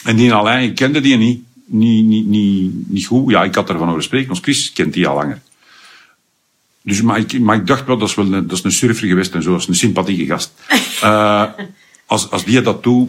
[0.04, 1.42] En die Alain, ik kende die niet.
[1.64, 3.30] Niet, niet, niet, niet goed.
[3.30, 4.30] Ja, ik had ervan over spreken.
[4.30, 5.40] Ons Chris kent die al langer.
[6.82, 9.08] Dus, maar, ik, maar ik dacht wel, dat is wel een, dat is een surfer
[9.08, 9.50] geweest en zo.
[9.50, 10.52] Dat is een sympathieke gast.
[11.00, 11.44] Eh,
[12.06, 13.08] als, als die dat doet,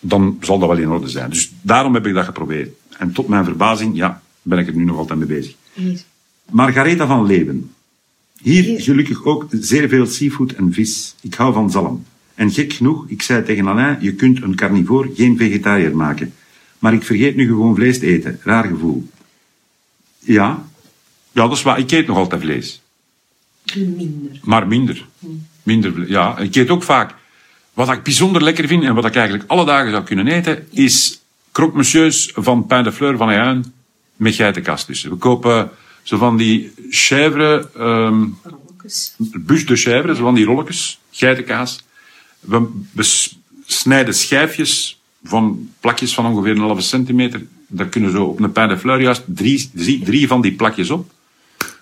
[0.00, 1.30] dan zal dat wel in orde zijn.
[1.30, 2.70] Dus daarom heb ik dat geprobeerd.
[2.98, 5.54] En tot mijn verbazing, ja, ben ik er nu nog altijd mee bezig.
[5.72, 6.00] Hier.
[6.50, 7.70] Margaretha van Leeuwen.
[8.42, 8.80] Hier Hier.
[8.80, 11.14] gelukkig ook zeer veel seafood en vis.
[11.20, 12.04] Ik hou van zalm.
[12.34, 16.32] En gek genoeg, ik zei tegen Alain, je kunt een carnivoor geen vegetariër maken.
[16.78, 18.40] Maar ik vergeet nu gewoon vlees te eten.
[18.42, 19.08] Raar gevoel.
[20.18, 20.64] Ja,
[21.32, 21.78] ja dat is waar.
[21.78, 22.82] Ik eet nog altijd vlees.
[23.74, 24.40] Minder.
[24.42, 25.06] Maar minder.
[25.62, 26.08] Minder vlees.
[26.08, 27.14] Ja, ik eet ook vaak.
[27.72, 31.20] Wat ik bijzonder lekker vind en wat ik eigenlijk alle dagen zou kunnen eten, is
[31.52, 33.72] croque monsieurs van Pain de Fleur van Ajuin
[34.18, 35.10] met geitenkast tussen.
[35.10, 35.70] We kopen
[36.02, 37.68] zo van die chèvre,
[38.84, 39.14] Rolletjes.
[39.16, 41.84] bus de chèvre, zo van die rolletjes, geitenkaas.
[42.40, 42.66] We,
[43.66, 47.46] snijden schijfjes van plakjes van ongeveer een halve centimeter.
[47.66, 50.90] Daar kunnen zo op een pain de fleur juist drie, drie, drie van die plakjes
[50.90, 51.10] op.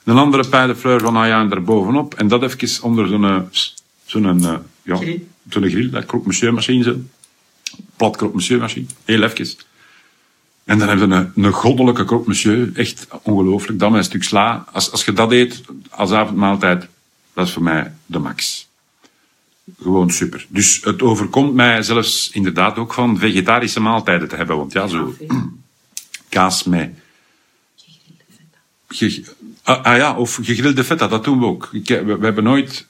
[0.05, 2.15] Een andere pain de fleur van Ajuin daarbovenop.
[2.15, 3.41] En dat even onder zo'n eh,
[4.05, 4.99] zo'n eh, ja,
[5.49, 6.97] zo'n grill, dat croque monsieur machine zo.
[7.97, 9.47] Plat croque monsieur machine, heel even.
[10.67, 13.79] En dan hebben we een, een goddelijke croque monsieur, echt ongelooflijk.
[13.79, 14.65] Dan met een stuk sla.
[14.73, 16.87] Als, als je dat eet als avondmaaltijd,
[17.35, 18.69] dat is voor mij de max.
[19.81, 20.47] Gewoon super.
[20.49, 24.57] Dus het overkomt mij zelfs inderdaad ook van vegetarische maaltijden te hebben.
[24.57, 25.15] Want ja, zo
[26.29, 26.91] kaas met...
[28.89, 31.69] ge- Ah, ah ja, of gegrilde feta, dat doen we ook.
[31.73, 32.87] Ik, we, we hebben nooit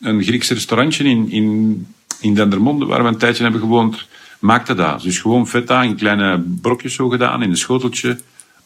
[0.00, 1.86] een Grieks restaurantje in, in,
[2.20, 4.06] in Dendermonde, waar we een tijdje hebben gewoond,
[4.40, 5.02] maakte dat.
[5.02, 8.18] Dus gewoon feta in kleine brokjes zo gedaan, in een schoteltje,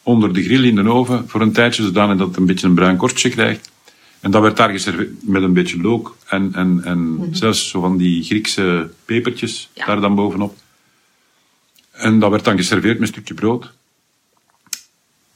[0.03, 2.73] onder de grill in de oven, voor een tijdje, zodanig dat het een beetje een
[2.75, 3.71] bruin kortje krijgt.
[4.19, 7.97] En dat werd daar geserveerd met een beetje look en, en, en zelfs zo van
[7.97, 9.85] die Griekse pepertjes Ja.
[9.85, 10.55] daar dan bovenop.
[11.91, 13.73] En dat werd dan geserveerd met een stukje brood.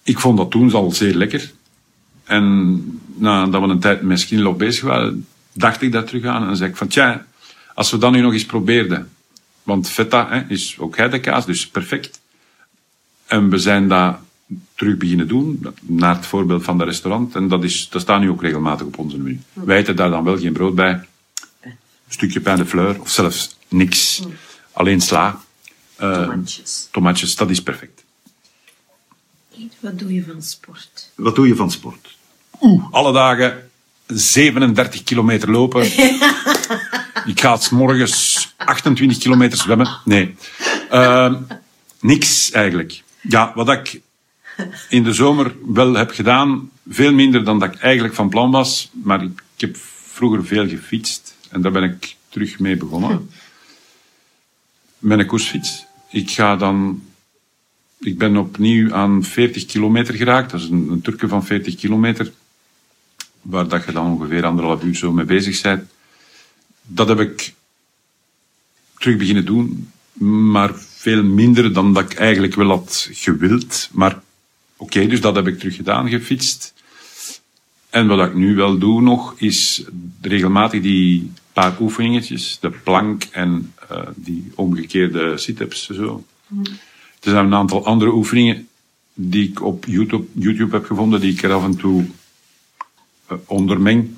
[0.03, 1.51] Ik vond dat toen al zeer lekker.
[2.23, 6.47] En nadat we een tijd met Skinlock bezig waren, dacht ik daar terug aan.
[6.47, 7.25] En zei ik van, tja,
[7.73, 9.09] als we dat nu nog eens probeerden.
[9.69, 12.19] Want feta hè, is ook heidekaas, dus perfect.
[13.25, 14.17] En we zijn dat
[14.75, 17.35] terug beginnen doen, naar het voorbeeld van de restaurant.
[17.35, 19.39] En dat, is, dat staat nu ook regelmatig op onze menu.
[19.53, 21.07] Wij eten daar dan wel geen brood bij.
[21.61, 24.21] Een stukje pain de fleur, of zelfs niks.
[24.71, 25.41] Alleen sla.
[25.95, 26.87] Eh, Tomatjes.
[26.91, 28.03] tomatjes, dat is perfect.
[29.57, 31.11] Eet, Wat doe je van sport?
[31.15, 32.17] Wat doe je van sport?
[32.61, 33.69] Oeh, alle dagen
[34.07, 35.81] 37 kilometer lopen.
[37.25, 39.89] ik ga 's morgens 28 kilometer zwemmen.
[40.05, 40.35] Nee.
[40.89, 41.35] Ehm,
[41.99, 43.03] niks eigenlijk.
[43.21, 44.01] Ja, wat ik
[44.89, 48.89] in de zomer wel heb gedaan, veel minder dan dat ik eigenlijk van plan was.
[49.03, 51.35] Maar ik, heb vroeger veel gefietst.
[51.49, 53.29] En daar ben ik terug mee begonnen.
[54.97, 55.85] Met een koersfiets.
[56.09, 57.01] Ik ga dan
[57.99, 60.51] ik ben opnieuw aan 40 kilometer geraakt.
[60.51, 62.31] Dat is een, een Turken van 40 kilometer.
[63.41, 65.89] Waar dat je dan ongeveer anderhalf uur zo mee bezig bent.
[66.91, 67.53] Dat heb ik
[68.97, 69.91] terug beginnen doen.
[70.43, 73.89] Maar veel minder dan dat ik eigenlijk wel had gewild.
[73.91, 74.21] Maar
[74.77, 76.73] oké, dus dat heb ik terug gedaan, gefietst.
[77.89, 79.83] En wat ik nu wel doe nog, is
[80.21, 82.57] regelmatig die paar oefeningetjes.
[82.59, 85.89] De plank en eh, die omgekeerde sit-ups.
[85.89, 86.23] Zo.
[87.19, 88.67] Er zijn een aantal andere oefeningen
[89.13, 92.05] die ik op YouTube, YouTube heb gevonden, die ik er af en toe
[93.27, 94.15] eh, ondermeng.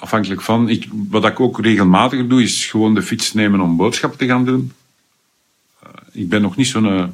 [0.00, 0.68] Afhankelijk van.
[0.68, 4.44] Ik, wat ik ook regelmatiger doe, is gewoon de fiets nemen om boodschappen te gaan
[4.44, 4.72] doen.
[5.82, 7.04] Eh, ik ben nog niet zo'n eh,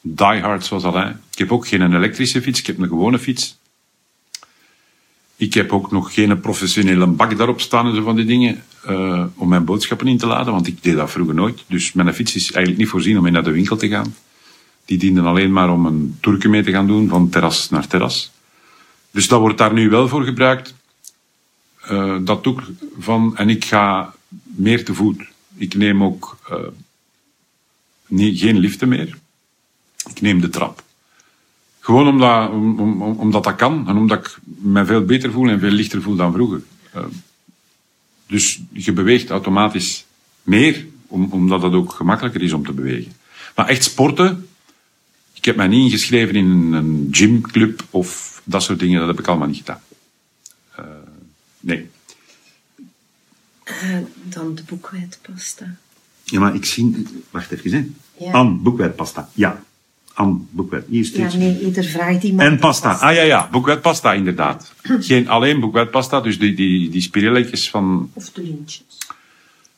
[0.00, 1.20] diehard zoals Alain.
[1.32, 3.56] Ik heb ook geen elektrische fiets, ik heb een gewone fiets.
[5.36, 8.62] Ik heb ook nog geen professionele bak daarop staan en zo van die dingen.
[8.84, 11.64] eh, om mijn boodschappen in te laden, want ik deed dat vroeger nooit.
[11.66, 14.14] Dus mijn fiets is eigenlijk niet voorzien om mee naar de winkel te gaan.
[14.84, 18.30] Die dienden alleen maar om een toerke mee te gaan doen, van terras naar terras.
[19.10, 20.74] Dus dat wordt daar nu wel voor gebruikt.
[21.88, 22.66] Eh, dat doe ik
[22.98, 25.22] van, en ik ga meer te voet.
[25.54, 26.56] Ik neem ook eh,
[28.06, 29.18] niet, geen liften meer.
[30.08, 30.84] Ik neem de trap.
[31.80, 35.48] Gewoon omdat, om, om, om- omdat dat kan en omdat ik me veel beter voel
[35.48, 36.62] en veel lichter voel dan vroeger.
[36.92, 37.04] Eh,
[38.26, 40.04] dus je beweegt automatisch
[40.42, 43.12] meer, om, omdat het ook gemakkelijker is om te bewegen.
[43.54, 44.48] Maar echt sporten,
[45.32, 49.26] ik heb mij niet ingeschreven in een gymclub of dat soort dingen, dat heb ik
[49.26, 49.80] allemaal niet gedaan.
[51.66, 51.88] Eh, nee.
[53.64, 55.76] Eh, dan de boekwijdpasta.
[56.24, 57.06] Ja, maar ik zie...
[57.30, 57.86] Wacht even, hè.
[58.24, 58.32] Ja.
[58.32, 59.28] An, boekwijdpasta.
[59.34, 59.62] Ja.
[60.14, 60.84] An, boekwijd.
[60.88, 62.92] Hier Ja, nee, ieder vraagt die En pasta.
[62.92, 64.72] Ah ja, ja, boekwijdpasta inderdaad.
[65.00, 68.98] Geen alleen boekwijdpasta, dus die, die, die spirelletjes van, Of de lintjes.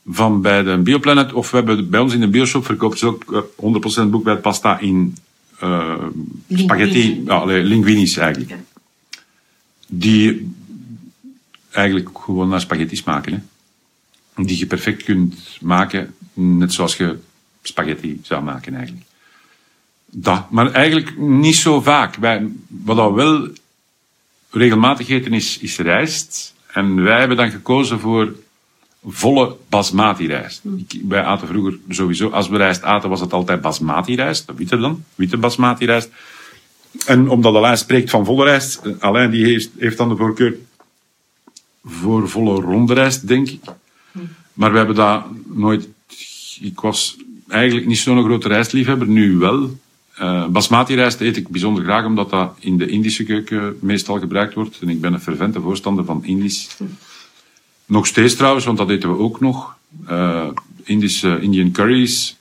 [0.07, 3.53] van bij de Bioplanet, of we hebben bij ons in de bioshop verkoopt ze ook
[3.61, 5.17] eh, 100% boekwijdpasta in
[5.59, 6.05] eh,
[6.49, 8.51] spaghetti, allee, linguinis eigenlijk.
[8.51, 8.57] Ja.
[9.87, 10.53] Die
[11.79, 13.33] eigenlijk gewoon naar spaghetti smaken.
[13.33, 14.45] Hè.
[14.45, 17.19] Die je perfect kunt maken, net zoals je
[17.63, 19.07] spaghetti zou maken eigenlijk.
[20.11, 22.15] Dat, maar eigenlijk niet zo vaak.
[22.15, 23.49] Wij, wat we wel
[24.51, 26.55] regelmatig eten is, is rijst.
[26.73, 28.35] En wij hebben dan gekozen voor
[29.05, 30.63] volle basmati rijst.
[30.89, 34.47] Ik, wij aten vroeger sowieso, als we rijst aten, was het altijd basmati rijst.
[34.47, 36.11] De witte dan, witte basmati rijst.
[37.07, 40.57] En omdat Alain spreekt van volle rijst, eh, Alain die heeft, heeft dan de voorkeur
[41.89, 43.61] voor volle ronde rijst, denk ik.
[44.53, 45.89] Maar we hebben dat nooit...
[46.61, 47.17] Ik was
[47.49, 49.79] eigenlijk niet zo'n grote rijstliefhebber, nu wel.
[50.15, 54.55] Eh basmati rijst eet ik bijzonder graag, omdat dat in de Indische keuken meestal gebruikt
[54.55, 54.79] wordt.
[54.81, 56.77] En ik ben een fervente voorstander van Indisch.
[57.87, 59.77] Nog steeds trouwens, want dat eten we ook nog.
[60.07, 60.49] Eh
[60.85, 62.37] Indische Indian curries,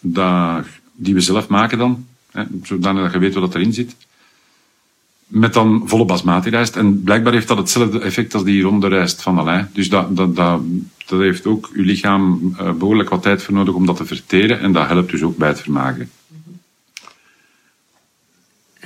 [0.00, 2.06] dat, die we zelf maken dan.
[2.30, 3.96] Hè, zodanig dat je weet wat erin zit.
[5.26, 6.76] Met dan volle basmati rijst.
[6.76, 9.68] En blijkbaar heeft dat hetzelfde effect als die ronde rijst van Alain.
[9.72, 10.60] Dus dat, dat, dat,
[11.06, 14.60] dat heeft ook uw lichaam eh, behoorlijk wat tijd voor nodig om dat te verteren.
[14.60, 16.10] En dat helpt dus ook bij het vermageren.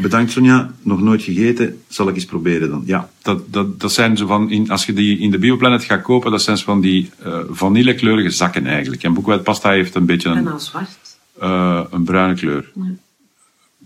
[0.00, 1.82] Bedankt Sonja, nog nooit gegeten.
[1.88, 2.82] Zal ik eens proberen dan.
[2.86, 3.10] Ja.
[3.22, 6.30] Dat, dat, dat zijn zo van, in, als je die in de Bioplanet gaat kopen,
[6.30, 9.02] dat zijn zo van die eh vanillekleurige zakken eigenlijk.
[9.02, 10.90] En boekwijdpasta heeft een beetje En een, dan zwart.
[11.38, 12.70] eh, een bruine kleur.
[12.74, 12.82] Ja.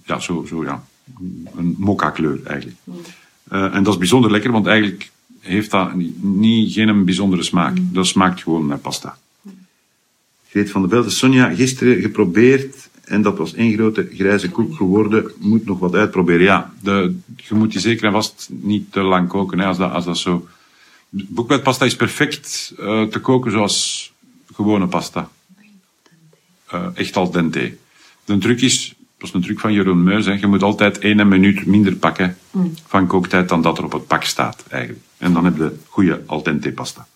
[0.07, 0.85] Ja, zo, zo ja.
[1.57, 2.77] Een mokka kleur eigenlijk.
[3.49, 7.43] Eh, en dat is bijzonder lekker, want eigenlijk heeft dat niet, niet- geen een bijzondere
[7.43, 7.77] smaak.
[7.81, 9.17] Dat smaakt gewoon naar pasta.
[10.49, 11.11] Greet van de Velde.
[11.11, 15.31] Sonja, gisteren geprobeerd en dat was één grote grijze koek geworden.
[15.39, 16.43] Moet nog wat uitproberen.
[16.43, 19.59] Ja, de, je moet die zeker en vast niet te lang koken.
[19.59, 20.49] Hè, als, dat, als dat zo...
[21.09, 24.13] Boekwijdpasta is perfect eh, te koken zoals
[24.55, 25.31] gewone pasta.
[26.67, 27.77] Eh, echt al dente.
[28.25, 28.94] De truc is,
[29.25, 32.37] dat is een truc van Jeroen Meus, hè, je moet altijd één minuut minder pakken
[32.87, 35.03] van kooktijd dan dat er op het pak staat eigenlijk.
[35.19, 37.07] En dan heb je goede al dente pasta.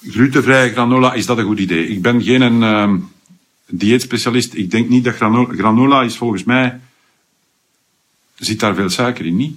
[0.00, 1.88] Glutenvrije granola, is dat een goed idee?
[1.88, 2.98] Ik ben geen een, ehm,
[3.66, 4.54] dieetspecialist.
[4.54, 6.80] Ik denk niet dat granola, granola is volgens mij...
[8.34, 9.56] Zit daar veel suiker in, niet?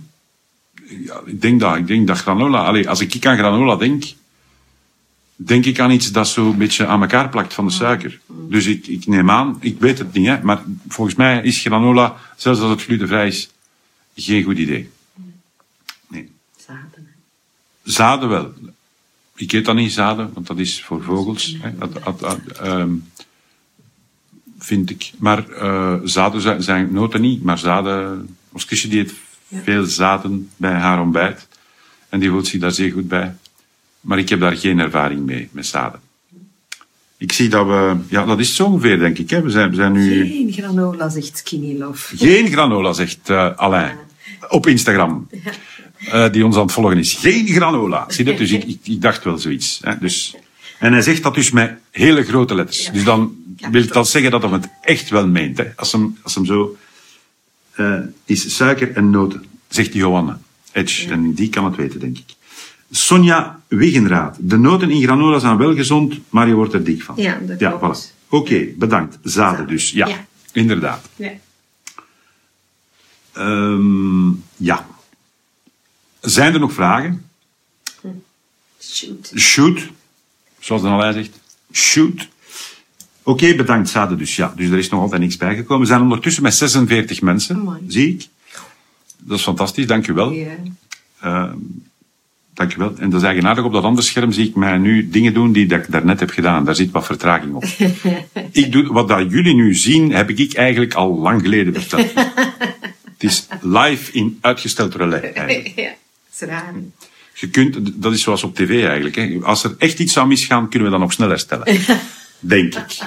[1.06, 1.76] Ja, ik denk dat.
[1.76, 2.66] Ik denk dat granola...
[2.66, 4.04] Allee, als ik aan granola denk,
[5.38, 8.20] denk ik aan iets dat zo een beetje aan elkaar plakt van de suiker.
[8.28, 12.16] Dus ik, ik neem aan, ik weet het niet, hè, maar volgens mij is granola,
[12.36, 13.50] zelfs als het glutenvrij is,
[14.16, 14.90] geen goed idee.
[16.08, 16.32] Nee.
[16.66, 17.08] Zaden.
[17.84, 18.54] Zaden wel.
[19.36, 21.56] Ik eet dat niet, zaden, want dat is voor vogels.
[21.62, 21.78] Hè.
[21.78, 22.92] Dat, dat- dat, ehm,
[24.60, 25.12] vind ik.
[25.18, 28.36] Maar eh, zaden zijn, zijn noten niet, maar zaden...
[28.52, 29.14] Ons kusje die eet
[29.52, 31.48] veel zaden bij haar ontbijt.
[32.10, 33.36] En die voelt zich daar zeer goed bij.
[34.08, 36.00] Maar ik heb daar geen ervaring mee, met zaden.
[37.18, 37.96] Ik zie dat we...
[38.10, 39.30] Ja, dat is zo ongeveer, denk ik.
[39.30, 39.42] Hè.
[39.42, 40.28] We, zijn, we zijn nu...
[40.28, 42.18] Geen granola, zegt Skinny Love.
[42.18, 43.98] Geen granola, zegt eh, Alain.
[44.50, 45.28] Op Instagram.
[45.98, 47.14] Eh, die ons aan het volgen is.
[47.14, 48.06] Geen granola.
[48.08, 48.38] Zie dat?
[48.38, 49.80] Dus ik, ik, ik dacht wel zoiets.
[49.82, 49.98] Hè?
[50.00, 50.36] Dus,
[50.80, 52.90] en hij zegt dat dus met hele grote letters.
[52.94, 53.36] Dus dan
[53.72, 55.58] wil dat zeggen dat hij het echt wel meent.
[55.58, 55.66] Hè?
[55.76, 56.78] Als, hem, als hem zo...
[57.72, 59.46] Eh, is suiker en noten.
[59.70, 60.38] Zegt Johanne
[60.72, 61.12] Edge.
[61.12, 62.37] En die kan het weten, denk ik.
[62.92, 64.38] Sonja Wiggenraad.
[64.40, 67.16] De noten in granola zijn wel gezond, maar je wordt er dik van.
[67.18, 68.12] Ja, dat Ja, klopt.
[68.14, 68.16] voilà.
[68.30, 69.18] Oké, bedankt.
[69.24, 69.92] Zaden dus.
[69.92, 70.26] Ja, Ja.
[70.52, 71.10] inderdaad.
[71.16, 71.32] Ja.
[73.34, 74.88] Ehm, ja.
[76.22, 77.26] Zijn er nog vragen?
[78.82, 79.32] Shoot.
[79.36, 79.88] Shoot.
[80.60, 81.40] Zoals de Alain zegt.
[81.72, 82.28] Shoot.
[83.24, 84.36] Oké, bedankt Zaden dus.
[84.36, 84.54] Ja.
[84.56, 85.80] Dus er is nog altijd niks bijgekomen.
[85.82, 87.80] We zijn ondertussen met 46 mensen.
[87.88, 88.28] Zie ik.
[89.18, 90.32] Dat is fantastisch, dank u wel.
[90.32, 90.56] Ja.
[91.20, 91.52] Eh,
[92.58, 92.94] dank u wel.
[92.98, 95.66] En dat is eigenaardig, op dat andere scherm zie ik mij nu dingen doen die
[95.66, 96.66] dat ik daarnet heb gedaan.
[96.66, 97.64] Daar zit wat vertraging op.
[98.52, 102.14] ik doe, wat dat jullie nu zien, heb ik eigenlijk al lang geleden verteld.
[103.18, 105.22] Het is live in uitgesteld relais.
[105.34, 105.72] eigenlijk.
[105.76, 105.84] ja.
[105.84, 105.96] Dat
[106.34, 106.74] is raar.
[107.34, 109.16] Je kunt, dat is zoals op tv eigenlijk.
[109.16, 109.40] Hè.
[109.42, 111.66] Als er echt iets zou misgaan, kunnen we dat nog snel herstellen.
[112.40, 112.98] denk ik.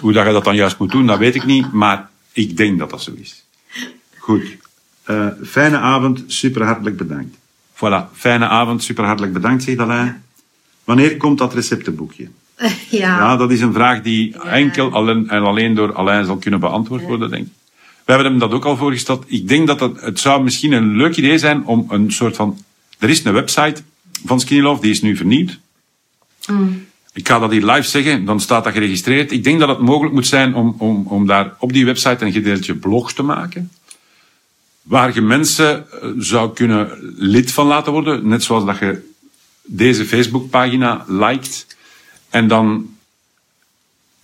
[0.00, 1.72] Hoe dat je dat dan juist moet doen, dat weet ik niet.
[1.72, 3.44] Maar ik denk dat dat zo is.
[4.18, 4.42] Goed.
[5.02, 7.36] Eh, fijne avond, super hartelijk bedankt.
[7.82, 8.82] Voilà, fijne avond.
[8.82, 10.22] Super hartelijk bedankt, zegt Alain.
[10.84, 12.28] Wanneer komt dat receptenboekje?
[12.90, 13.18] Ja.
[13.18, 17.02] Ja, dat is een vraag die enkel alleen, en alleen door Alain zal kunnen beantwoord
[17.02, 17.52] worden, denk ik.
[18.04, 19.24] We hebben hem dat ook al voorgesteld.
[19.26, 22.58] Ik denk dat het, het zou misschien een leuk idee zijn om een soort van...
[22.98, 23.82] Er is een website
[24.24, 25.58] van Skinny Love, die is nu vernieuwd.
[27.12, 29.32] Ik ga dat hier live zeggen, dan staat dat geregistreerd.
[29.32, 32.32] Ik denk dat het mogelijk moet zijn om, om, om daar op die website een
[32.32, 33.70] gedeeltje blog te maken.
[34.82, 38.28] Waar je mensen eh, zou kunnen lid van laten worden.
[38.28, 39.10] Net zoals dat je
[39.62, 41.76] deze Facebookpagina liked.
[42.30, 42.96] En dan,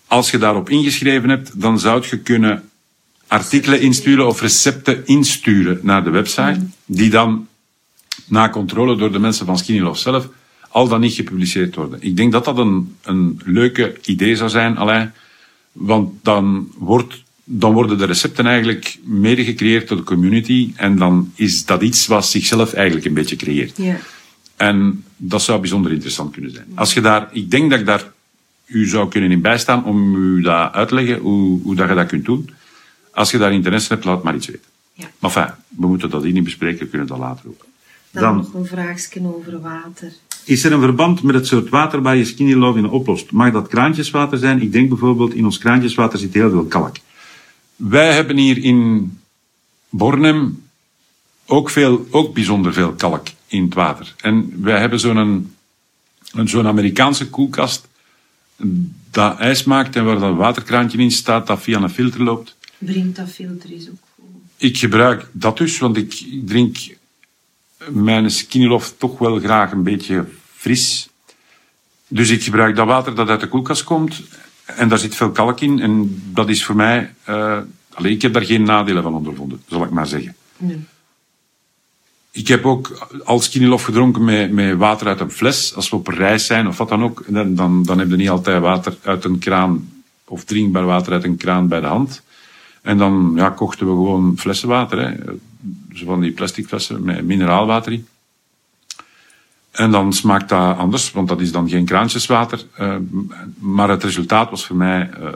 [0.07, 2.71] als je daarop ingeschreven hebt, dan zou je kunnen
[3.27, 6.67] artikelen insturen of recepten insturen naar de website.
[6.85, 7.49] Die dan
[8.27, 10.29] na controle door de mensen van Skinny Love zelf
[10.69, 12.03] al dan niet gepubliceerd worden.
[12.03, 15.13] Ik denk dat dat een, een leuke idee zou zijn, Alain.
[15.73, 20.73] Want dan, wordt, dan worden de recepten eigenlijk mede gecreëerd door de community.
[20.77, 23.77] En dan is dat iets wat zichzelf eigenlijk een beetje creëert.
[23.77, 23.97] Ja.
[24.57, 26.67] En dat zou bijzonder interessant kunnen zijn.
[26.75, 28.13] Als je daar, ik denk dat ik daar
[28.67, 31.95] u zou kunnen in bijstaan om u dat uit te leggen, hoe, hoe dat je
[31.95, 32.51] dat kunt doen.
[33.13, 34.63] Als je daar interesse hebt, laat maar iets weten.
[34.93, 35.11] Ja.
[35.19, 37.67] Maar we moeten dat hier niet bespreken, we kunnen dat later ook.
[38.11, 40.13] Dan, Dan- nog een vraagje over water.
[40.45, 43.31] Is er een verband met het soort water waar je Skinny Love in oplost?
[43.31, 44.63] Mag dat kraantjeswater zijn?
[44.63, 46.97] Ik denk bijvoorbeeld in ons kraantjeswater zit heel veel kalk.
[47.79, 49.13] Wij hebben hier in
[49.89, 50.63] Bornem
[51.47, 54.15] ook, veel, ook bijzonder veel kalk in het water.
[54.21, 55.55] En wij hebben zo'n een,
[56.33, 57.89] een- zo'n Amerikaanse koelkast
[59.11, 62.57] dat ijs maakt en waar dat waterkraantje in staat dat via een filter loopt.
[62.79, 64.25] Brengt dat filter is ook goed.
[64.57, 66.77] Ik gebruik dat dus, want ik ik drink
[67.89, 71.09] mijn skinnylof toch wel graag een beetje fris.
[72.09, 74.23] Dus ik gebruik dat water dat uit de koelkast komt.
[74.77, 75.81] En daar zit veel kalk in.
[75.81, 77.15] En dat is voor mij...
[77.25, 77.59] eh
[77.95, 80.35] allee, ik heb daar geen nadelen van ondervonden, zal ik maar zeggen.
[80.57, 80.85] Nee.
[82.31, 85.75] Ik heb ook al skinnylof gedronken met, met water uit een fles.
[85.75, 88.31] Als we op reis zijn of wat dan ook, dan, dan, dan heb je niet
[88.31, 89.89] altijd water uit een kraan
[90.25, 92.23] of drinkbaar water uit een kraan bij de hand.
[92.83, 94.99] En dan ja, kochten we gewoon flessenwater.
[94.99, 95.15] Hè.
[95.95, 98.07] Zo van die plastic flessen met mineraalwater in.
[99.71, 102.65] En dan smaakt dat anders, want dat is dan geen kraantjeswater.
[102.81, 102.97] Uh,
[103.59, 105.29] maar het resultaat was voor mij uh,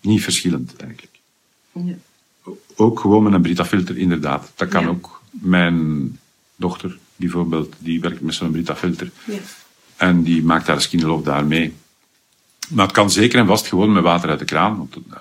[0.00, 1.18] niet verschillend eigenlijk.
[1.72, 1.94] Ja.
[2.76, 4.52] Ook gewoon met een Brita-filter, inderdaad.
[4.54, 4.88] Dat kan ja.
[4.88, 5.22] ook.
[5.30, 6.18] Mijn
[6.56, 9.10] dochter, bijvoorbeeld, die werkt met zo'n Brita-filter.
[9.24, 9.38] Ja.
[9.96, 11.74] En die maakt daar skin love daarmee.
[12.68, 14.76] Maar het kan zeker en vast gewoon met water uit de kraan.
[14.76, 15.16] Want, uh,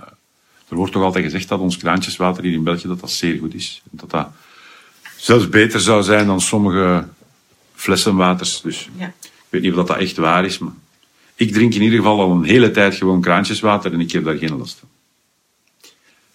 [0.67, 3.53] er wordt toch altijd gezegd dat ons kraantjeswater hier in België dat dat zeer goed
[3.53, 3.81] is.
[3.89, 4.27] Dat dat
[5.17, 7.07] zelfs beter zou zijn dan sommige
[7.85, 8.61] flessenwaters.
[8.61, 9.05] Dus ja.
[9.21, 10.73] ik weet niet of dat, echt waar is, maar
[11.35, 14.37] ik drink in ieder geval al een hele tijd gewoon kraantjeswater en ik heb daar
[14.37, 14.89] geen last van.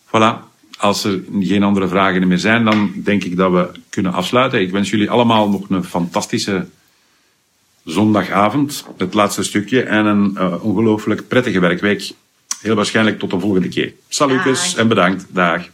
[0.06, 0.48] Voilà.
[0.78, 4.60] Als er geen andere vragen meer zijn, dan denk ik dat we kunnen afsluiten.
[4.60, 6.66] Ik wens jullie allemaal nog een fantastische
[7.84, 12.12] zondagavond, het laatste stukje, en een uh, ongelooflijk prettige werkweek.
[12.60, 13.92] Heel waarschijnlijk tot de volgende keer.
[14.08, 15.26] Salutjes en bedankt.
[15.28, 15.68] Dag.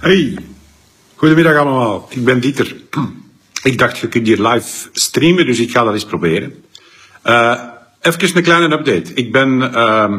[0.00, 0.36] Hey,
[1.14, 2.08] goedemiddag allemaal.
[2.10, 2.76] Ik ben Dieter.
[3.62, 6.64] Ik dacht, je kunt hier live streamen, dus ik ga dat eens proberen.
[7.24, 7.62] Uh,
[8.00, 9.14] even een kleine update.
[9.14, 10.14] Ik ben uh,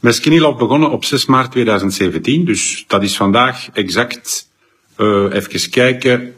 [0.00, 4.48] met Skinny begonnen op 6 maart 2017, dus dat is vandaag exact,
[4.96, 6.34] uh, even kijken,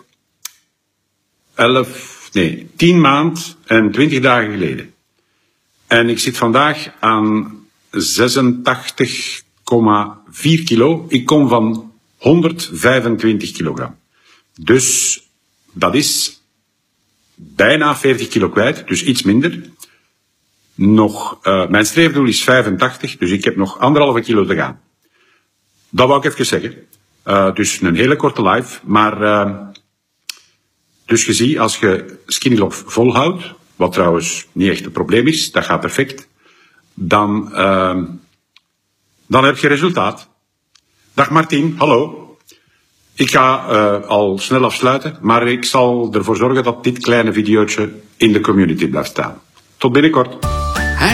[1.55, 4.95] 11, nee, 10 maand en 20 dagen geleden.
[5.87, 7.59] En ik zit vandaag aan
[7.91, 11.05] 86,4 kilo.
[11.09, 11.90] Ik kom van
[12.21, 13.99] 125 kilogram.
[14.59, 15.21] Dus
[15.73, 16.41] dat is
[17.35, 19.61] bijna 40 kilo kwijt, dus iets minder.
[20.75, 24.81] Nog, uh, mijn streefdoel is 85, dus ik heb nog anderhalve kilo te gaan.
[25.89, 26.87] Dat wou ik even zeggen.
[27.27, 29.61] Uh, dus een hele korte live, maar uh,
[31.05, 33.45] dus je ziet, als je Skinny Love volhoudt,
[33.77, 36.29] wat trouwens niet echt een probleem is, dat gaat perfect,
[36.95, 37.51] dan,
[39.27, 40.30] dan heb je resultaat.
[41.21, 42.37] Dag Martin, hallo.
[43.15, 47.91] Ik ga uh, al snel afsluiten, maar ik zal ervoor zorgen dat dit kleine videootje
[48.17, 49.41] in de community blijft staan.
[49.77, 50.60] Tot binnenkort.